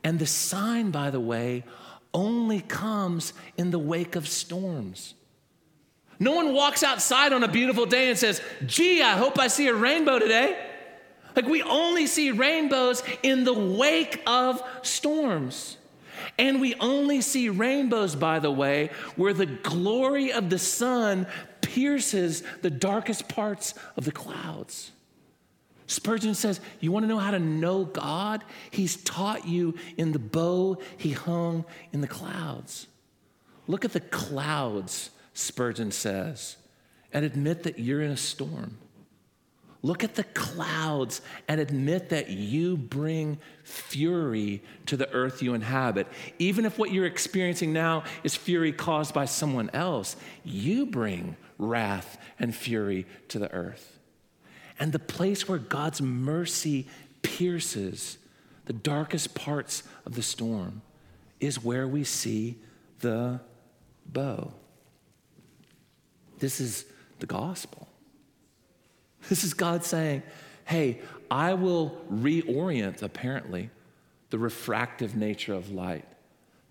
And 0.04 0.20
the 0.20 0.26
sign, 0.26 0.92
by 0.92 1.10
the 1.10 1.20
way, 1.20 1.64
only 2.14 2.62
comes 2.62 3.34
in 3.58 3.72
the 3.72 3.80
wake 3.80 4.16
of 4.16 4.28
storms. 4.28 5.16
No 6.20 6.32
one 6.32 6.54
walks 6.54 6.84
outside 6.84 7.34
on 7.34 7.44
a 7.44 7.48
beautiful 7.48 7.86
day 7.86 8.10
and 8.10 8.18
says, 8.18 8.42
Gee, 8.66 9.02
I 9.02 9.18
hope 9.18 9.40
I 9.40 9.48
see 9.48 9.68
a 9.68 9.74
rainbow 9.74 10.20
today. 10.20 10.58
Like 11.36 11.46
we 11.46 11.62
only 11.64 12.08
see 12.08 12.32
rainbows 12.32 13.04
in 13.22 13.44
the 13.44 13.54
wake 13.54 14.22
of 14.26 14.64
storms. 14.82 15.78
And 16.38 16.62
we 16.62 16.76
only 16.76 17.22
see 17.22 17.50
rainbows, 17.50 18.16
by 18.16 18.40
the 18.40 18.52
way, 18.52 18.90
where 19.16 19.34
the 19.34 19.46
glory 19.46 20.32
of 20.32 20.50
the 20.50 20.60
sun 20.60 21.28
pierces 21.76 22.44
the 22.62 22.70
darkest 22.70 23.28
parts 23.28 23.74
of 23.98 24.06
the 24.06 24.12
clouds. 24.12 24.92
Spurgeon 25.88 26.34
says, 26.34 26.60
You 26.80 26.92
want 26.92 27.04
to 27.04 27.08
know 27.08 27.20
how 27.20 27.32
to 27.32 27.40
know 27.40 27.86
God? 27.86 28.44
He's 28.72 28.98
taught 28.98 29.48
you 29.48 29.76
in 29.98 30.12
the 30.12 30.20
bow 30.20 30.78
he 30.98 31.12
hung 31.12 31.66
in 31.94 32.02
the 32.02 32.08
clouds. 32.08 32.88
Look 33.68 33.86
at 33.86 33.94
the 33.94 34.00
clouds 34.00 35.10
Spurgeon 35.36 35.92
says, 35.92 36.56
and 37.12 37.26
admit 37.26 37.64
that 37.64 37.78
you're 37.78 38.02
in 38.02 38.12
a 38.12 38.18
storm. 38.18 38.78
Look 39.82 40.04
at 40.04 40.16
the 40.16 40.24
clouds 40.24 41.22
and 41.48 41.60
admit 41.60 42.10
that 42.10 42.30
you 42.30 42.78
bring 42.78 43.38
fury 43.64 44.64
to 44.88 44.98
the 44.98 45.12
earth 45.12 45.44
you 45.44 45.54
inhabit. 45.54 46.08
Even 46.40 46.66
if 46.66 46.80
what 46.80 46.92
you're 46.92 47.06
experiencing 47.06 47.74
now 47.74 48.06
is 48.24 48.34
fury 48.36 48.72
caused 48.72 49.14
by 49.14 49.26
someone 49.26 49.70
else, 49.74 50.16
you 50.44 50.86
bring 50.86 51.36
wrath 51.58 52.18
and 52.40 52.54
fury 52.56 53.06
to 53.30 53.40
the 53.40 53.52
earth. 53.52 54.00
And 54.80 54.92
the 54.92 55.00
place 55.00 55.48
where 55.48 55.60
God's 55.60 56.02
mercy 56.02 56.88
pierces 57.22 58.18
the 58.66 58.74
darkest 58.74 59.36
parts 59.36 59.84
of 60.06 60.16
the 60.16 60.22
storm 60.22 60.82
is 61.40 61.64
where 61.64 61.88
we 61.88 62.04
see 62.04 62.58
the 63.00 63.40
bow. 64.06 64.52
This 66.40 66.60
is 66.60 66.86
the 67.20 67.26
gospel. 67.26 67.88
This 69.30 69.44
is 69.44 69.54
God 69.54 69.84
saying, 69.84 70.24
hey, 70.66 71.02
I 71.30 71.54
will 71.54 71.98
reorient, 72.12 73.02
apparently, 73.02 73.70
the 74.30 74.40
refractive 74.40 75.16
nature 75.16 75.54
of 75.54 75.72
light 75.72 76.06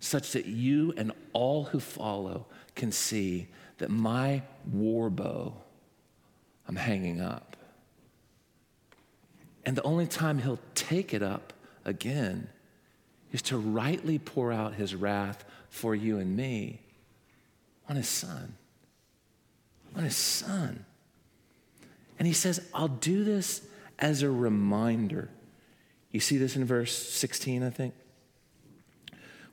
such 0.00 0.32
that 0.32 0.46
you 0.46 0.92
and 0.96 1.12
all 1.32 1.64
who 1.64 1.80
follow 1.80 2.46
can 2.74 2.92
see 2.92 3.48
that 3.78 3.90
my 3.90 4.42
war 4.66 5.10
bow 5.10 5.54
I'm 6.66 6.76
hanging 6.76 7.20
up. 7.20 7.56
And 9.64 9.76
the 9.76 9.82
only 9.82 10.06
time 10.06 10.38
he'll 10.38 10.60
take 10.74 11.14
it 11.14 11.22
up 11.22 11.52
again 11.84 12.48
is 13.32 13.42
to 13.42 13.58
rightly 13.58 14.18
pour 14.18 14.52
out 14.52 14.74
his 14.74 14.94
wrath 14.94 15.44
for 15.68 15.94
you 15.94 16.18
and 16.18 16.36
me 16.36 16.80
on 17.88 17.96
his 17.96 18.08
son. 18.08 18.54
On 19.96 20.04
his 20.04 20.16
son. 20.16 20.84
And 22.18 22.26
he 22.28 22.34
says, 22.34 22.66
I'll 22.72 22.88
do 22.88 23.24
this 23.24 23.62
as 23.98 24.22
a 24.22 24.30
reminder. 24.30 25.30
You 26.10 26.20
see 26.20 26.36
this 26.36 26.56
in 26.56 26.64
verse 26.64 26.96
16, 26.96 27.62
I 27.62 27.70
think? 27.70 27.94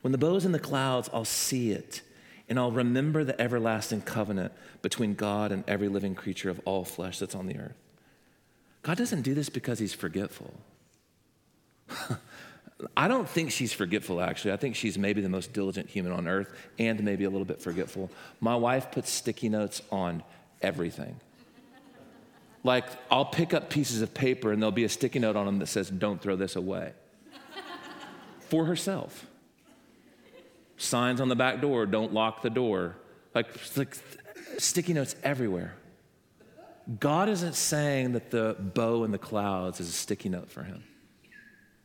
When 0.02 0.12
the 0.12 0.18
bow's 0.18 0.46
in 0.46 0.52
the 0.52 0.60
clouds, 0.60 1.10
I'll 1.14 1.26
see 1.26 1.72
it, 1.72 2.02
and 2.52 2.60
I'll 2.60 2.70
remember 2.70 3.24
the 3.24 3.40
everlasting 3.40 4.02
covenant 4.02 4.52
between 4.82 5.14
God 5.16 5.54
and 5.54 5.64
every 5.70 5.88
living 5.88 6.16
creature 6.16 6.50
of 6.50 6.60
all 6.66 6.84
flesh 6.84 7.18
that's 7.18 7.34
on 7.34 7.48
the 7.48 7.58
earth. 7.58 7.78
God 8.82 8.98
doesn't 8.98 9.22
do 9.22 9.34
this 9.34 9.48
because 9.48 9.80
he's 9.80 9.94
forgetful. 9.94 10.54
I 12.98 13.08
don't 13.08 13.30
think 13.30 13.52
she's 13.52 13.72
forgetful, 13.72 14.20
actually. 14.20 14.52
I 14.52 14.58
think 14.58 14.76
she's 14.76 14.98
maybe 14.98 15.22
the 15.22 15.30
most 15.30 15.54
diligent 15.54 15.90
human 15.90 16.12
on 16.12 16.28
earth 16.28 16.54
and 16.78 17.02
maybe 17.06 17.24
a 17.24 17.30
little 17.30 17.46
bit 17.46 17.62
forgetful. 17.62 18.12
My 18.42 18.58
wife 18.58 18.92
puts 18.92 19.10
sticky 19.10 19.48
notes 19.48 19.82
on 19.90 20.22
everything. 20.62 21.22
Like, 22.66 22.84
I'll 23.10 23.24
pick 23.24 23.54
up 23.54 23.70
pieces 23.70 24.02
of 24.02 24.14
paper 24.14 24.52
and 24.52 24.62
there'll 24.62 24.74
be 24.74 24.84
a 24.84 24.90
sticky 24.90 25.20
note 25.20 25.38
on 25.38 25.46
them 25.46 25.60
that 25.60 25.68
says, 25.68 25.90
Don't 25.90 26.22
throw 26.22 26.36
this 26.36 26.58
away. 26.58 26.92
For 28.50 28.66
herself. 28.66 29.31
Signs 30.82 31.22
on 31.22 31.30
the 31.30 31.36
back 31.36 31.62
door, 31.62 31.86
don't 31.86 32.12
lock 32.12 32.42
the 32.42 32.50
door. 32.50 32.96
Like, 33.36 33.48
like 33.78 33.96
sticky 34.58 34.94
notes 34.94 35.16
everywhere. 35.24 35.76
God 37.00 37.30
isn't 37.30 37.54
saying 37.54 38.14
that 38.14 38.32
the 38.32 38.56
bow 38.60 39.04
in 39.04 39.12
the 39.12 39.20
clouds 39.20 39.80
is 39.80 39.90
a 39.90 39.92
sticky 39.92 40.30
note 40.30 40.50
for 40.50 40.64
him. 40.64 40.84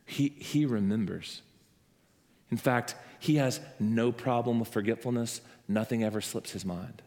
He, 0.07 0.29
he 0.29 0.65
remembers. 0.65 1.43
In 2.49 2.57
fact, 2.57 2.95
he 3.19 3.35
has 3.35 3.59
no 3.79 4.11
problem 4.11 4.59
with 4.59 4.69
forgetfulness. 4.69 5.41
Nothing 5.67 6.03
ever 6.03 6.19
slips 6.19 6.51
his 6.51 6.65
mind. 6.65 7.03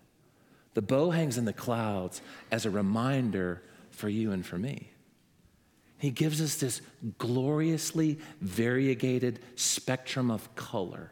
The 0.74 0.82
bow 0.82 1.10
hangs 1.10 1.38
in 1.38 1.44
the 1.44 1.52
clouds 1.52 2.22
as 2.52 2.66
a 2.66 2.70
reminder 2.70 3.62
for 3.90 4.08
you 4.08 4.30
and 4.30 4.46
for 4.46 4.58
me. 4.58 4.92
He 5.98 6.10
gives 6.10 6.40
us 6.40 6.54
this 6.54 6.82
gloriously 7.18 8.20
variegated 8.40 9.40
spectrum 9.56 10.30
of 10.30 10.54
color 10.54 11.10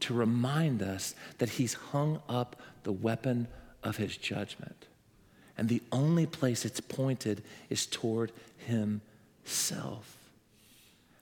to 0.00 0.14
remind 0.14 0.82
us 0.82 1.14
that 1.38 1.50
he's 1.50 1.74
hung 1.74 2.20
up 2.28 2.56
the 2.82 2.92
weapon 2.92 3.48
of 3.82 3.96
his 3.96 4.16
judgment. 4.16 4.86
And 5.56 5.68
the 5.68 5.82
only 5.90 6.26
place 6.26 6.64
it's 6.64 6.80
pointed 6.80 7.42
is 7.68 7.86
toward 7.86 8.32
himself. 8.58 10.16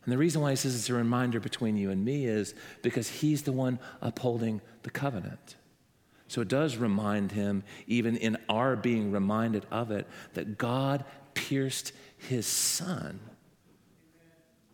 And 0.04 0.12
the 0.12 0.18
reason 0.18 0.40
why 0.40 0.50
he 0.50 0.56
says 0.56 0.76
it's 0.76 0.88
a 0.88 0.94
reminder 0.94 1.40
between 1.40 1.76
you 1.76 1.90
and 1.90 2.04
me 2.04 2.26
is 2.26 2.54
because 2.82 3.08
he's 3.08 3.42
the 3.42 3.52
one 3.52 3.78
upholding 4.00 4.60
the 4.82 4.90
covenant. 4.90 5.56
So 6.28 6.40
it 6.40 6.48
does 6.48 6.76
remind 6.76 7.32
him, 7.32 7.64
even 7.86 8.16
in 8.16 8.36
our 8.48 8.76
being 8.76 9.10
reminded 9.10 9.66
of 9.70 9.90
it, 9.90 10.06
that 10.34 10.58
God 10.58 11.04
pierced 11.34 11.92
his 12.18 12.46
son 12.46 13.20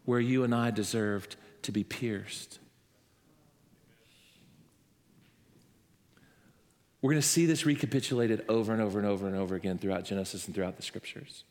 where 0.04 0.20
you 0.20 0.44
and 0.44 0.54
I 0.54 0.70
deserved 0.70 1.36
to 1.62 1.72
be 1.72 1.84
pierced. 1.84 2.58
We're 7.02 7.10
going 7.10 7.20
to 7.20 7.28
see 7.28 7.46
this 7.46 7.66
recapitulated 7.66 8.44
over 8.48 8.72
and 8.72 8.80
over 8.80 8.98
and 9.00 9.06
over 9.06 9.26
and 9.26 9.36
over 9.36 9.56
again 9.56 9.76
throughout 9.76 10.04
Genesis 10.04 10.46
and 10.46 10.54
throughout 10.54 10.76
the 10.76 10.82
scriptures. 10.82 11.44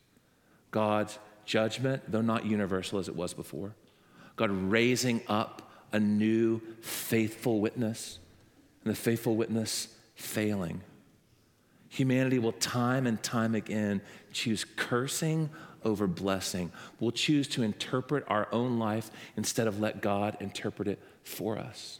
God's 0.70 1.18
judgment, 1.44 2.02
though 2.10 2.22
not 2.22 2.46
universal 2.46 2.98
as 2.98 3.08
it 3.08 3.14
was 3.14 3.34
before, 3.34 3.74
God 4.36 4.50
raising 4.50 5.20
up 5.28 5.70
a 5.92 6.00
new 6.00 6.62
faithful 6.80 7.60
witness, 7.60 8.18
and 8.82 8.92
the 8.92 8.96
faithful 8.96 9.36
witness 9.36 9.88
failing. 10.14 10.80
Humanity 11.90 12.38
will 12.38 12.52
time 12.52 13.06
and 13.06 13.22
time 13.22 13.54
again 13.54 14.00
choose 14.32 14.64
cursing 14.64 15.50
over 15.84 16.06
blessing. 16.06 16.72
We'll 16.98 17.10
choose 17.10 17.46
to 17.48 17.62
interpret 17.62 18.24
our 18.28 18.48
own 18.52 18.78
life 18.78 19.10
instead 19.36 19.66
of 19.66 19.80
let 19.80 20.00
God 20.00 20.38
interpret 20.40 20.88
it 20.88 20.98
for 21.22 21.58
us. 21.58 21.98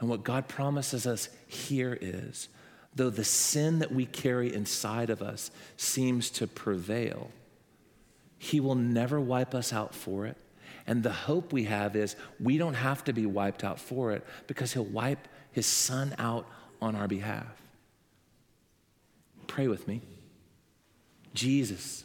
And 0.00 0.08
what 0.08 0.24
God 0.24 0.48
promises 0.48 1.06
us 1.06 1.28
here 1.46 1.96
is 2.00 2.48
though 2.96 3.10
the 3.10 3.24
sin 3.24 3.78
that 3.78 3.92
we 3.92 4.06
carry 4.06 4.52
inside 4.52 5.10
of 5.10 5.22
us 5.22 5.50
seems 5.76 6.30
to 6.30 6.46
prevail, 6.46 7.30
He 8.38 8.58
will 8.58 8.74
never 8.74 9.20
wipe 9.20 9.54
us 9.54 9.72
out 9.72 9.94
for 9.94 10.26
it. 10.26 10.36
And 10.86 11.02
the 11.02 11.12
hope 11.12 11.52
we 11.52 11.64
have 11.64 11.94
is 11.94 12.16
we 12.40 12.58
don't 12.58 12.74
have 12.74 13.04
to 13.04 13.12
be 13.12 13.26
wiped 13.26 13.62
out 13.64 13.78
for 13.78 14.12
it 14.12 14.24
because 14.46 14.72
He'll 14.72 14.84
wipe 14.84 15.28
His 15.52 15.66
Son 15.66 16.14
out 16.18 16.46
on 16.80 16.96
our 16.96 17.06
behalf. 17.06 17.46
Pray 19.46 19.68
with 19.68 19.86
me. 19.86 20.00
Jesus. 21.34 22.04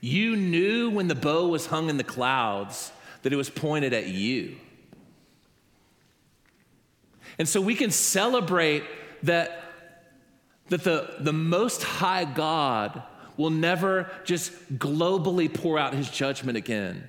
You 0.00 0.36
knew 0.36 0.90
when 0.90 1.08
the 1.08 1.14
bow 1.14 1.48
was 1.48 1.66
hung 1.66 1.88
in 1.88 1.96
the 1.96 2.04
clouds 2.04 2.92
that 3.22 3.32
it 3.32 3.36
was 3.36 3.50
pointed 3.50 3.92
at 3.92 4.08
you. 4.08 4.56
And 7.38 7.48
so 7.48 7.60
we 7.60 7.74
can 7.74 7.90
celebrate 7.90 8.84
that, 9.22 9.62
that 10.68 10.82
the, 10.84 11.14
the 11.20 11.32
Most 11.32 11.82
High 11.82 12.24
God 12.24 13.02
will 13.36 13.50
never 13.50 14.10
just 14.24 14.52
globally 14.78 15.52
pour 15.52 15.78
out 15.78 15.94
his 15.94 16.10
judgment 16.10 16.58
again. 16.58 17.08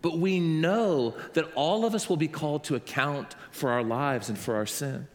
But 0.00 0.18
we 0.18 0.40
know 0.40 1.14
that 1.34 1.52
all 1.54 1.84
of 1.84 1.94
us 1.94 2.08
will 2.08 2.16
be 2.16 2.28
called 2.28 2.64
to 2.64 2.74
account 2.74 3.34
for 3.50 3.70
our 3.70 3.82
lives 3.82 4.28
and 4.28 4.38
for 4.38 4.54
our 4.54 4.66
sin. 4.66 5.08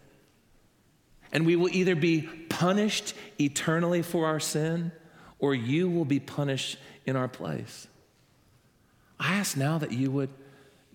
And 1.32 1.45
we 1.45 1.56
will 1.56 1.69
either 1.69 1.95
be 1.95 2.24
punished 2.50 3.15
eternally 3.39 4.02
for 4.02 4.28
our 4.28 4.39
sin 4.39 4.91
or 5.39 5.56
you 5.56 5.89
will 5.89 6.06
be 6.06 6.19
punished 6.19 6.78
in 7.06 7.15
our 7.15 7.28
place. 7.28 7.88
I 9.19 9.36
ask 9.36 9.58
now 9.58 9.78
that 9.80 9.91
you 9.91 10.12
would 10.12 10.30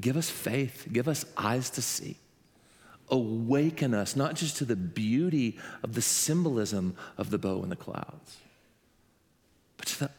give 0.00 0.16
us 0.16 0.31
faith, 0.31 0.87
give 0.92 1.09
us 1.09 1.24
eyes 1.37 1.70
to 1.70 1.83
see 1.83 2.16
awaken 3.11 3.95
us 3.95 4.16
not 4.16 4.35
just 4.35 4.57
to 4.59 4.64
the 4.64 4.77
beauty 4.77 5.59
of 5.83 5.95
the 5.95 6.03
symbolism 6.03 6.97
of 7.16 7.31
the 7.31 7.38
bow 7.38 7.62
in 7.62 7.69
the 7.69 7.77
clouds, 7.77 8.38
but 9.77 9.87
to 9.87 9.99
the 10.01 10.11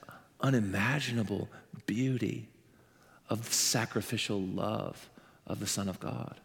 unimaginable 0.42 1.50
beauty 1.86 2.48
of 3.30 3.46
the 3.46 3.54
sacrificial 3.54 4.42
love 4.42 5.10
of 5.46 5.60
the 5.60 5.68
Son 5.68 5.90
of 5.90 6.00
God 6.00 6.40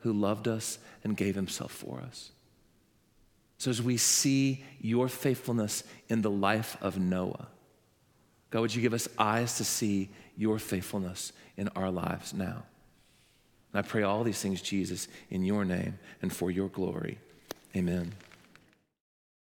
who 0.00 0.12
loved 0.12 0.48
us 0.48 0.78
and 1.04 1.16
gave 1.16 1.34
himself 1.34 1.72
for 1.72 2.00
us. 2.00 2.30
So, 3.58 3.70
as 3.70 3.82
we 3.82 3.98
see 3.98 4.64
your 4.80 5.08
faithfulness 5.08 5.84
in 6.08 6.22
the 6.22 6.30
life 6.30 6.76
of 6.80 6.98
Noah, 6.98 7.48
God, 8.50 8.60
would 8.60 8.74
you 8.74 8.82
give 8.82 8.94
us 8.94 9.08
eyes 9.18 9.58
to 9.58 9.64
see 9.64 10.08
your 10.36 10.58
faithfulness 10.58 11.32
in 11.56 11.68
our 11.76 11.90
lives 11.90 12.32
now? 12.32 12.64
And 13.72 13.84
I 13.84 13.88
pray 13.88 14.02
all 14.02 14.24
these 14.24 14.40
things, 14.40 14.60
Jesus, 14.62 15.08
in 15.30 15.44
your 15.44 15.64
name 15.64 15.98
and 16.22 16.32
for 16.32 16.50
your 16.50 16.68
glory. 16.68 17.18
Amen. 17.76 18.12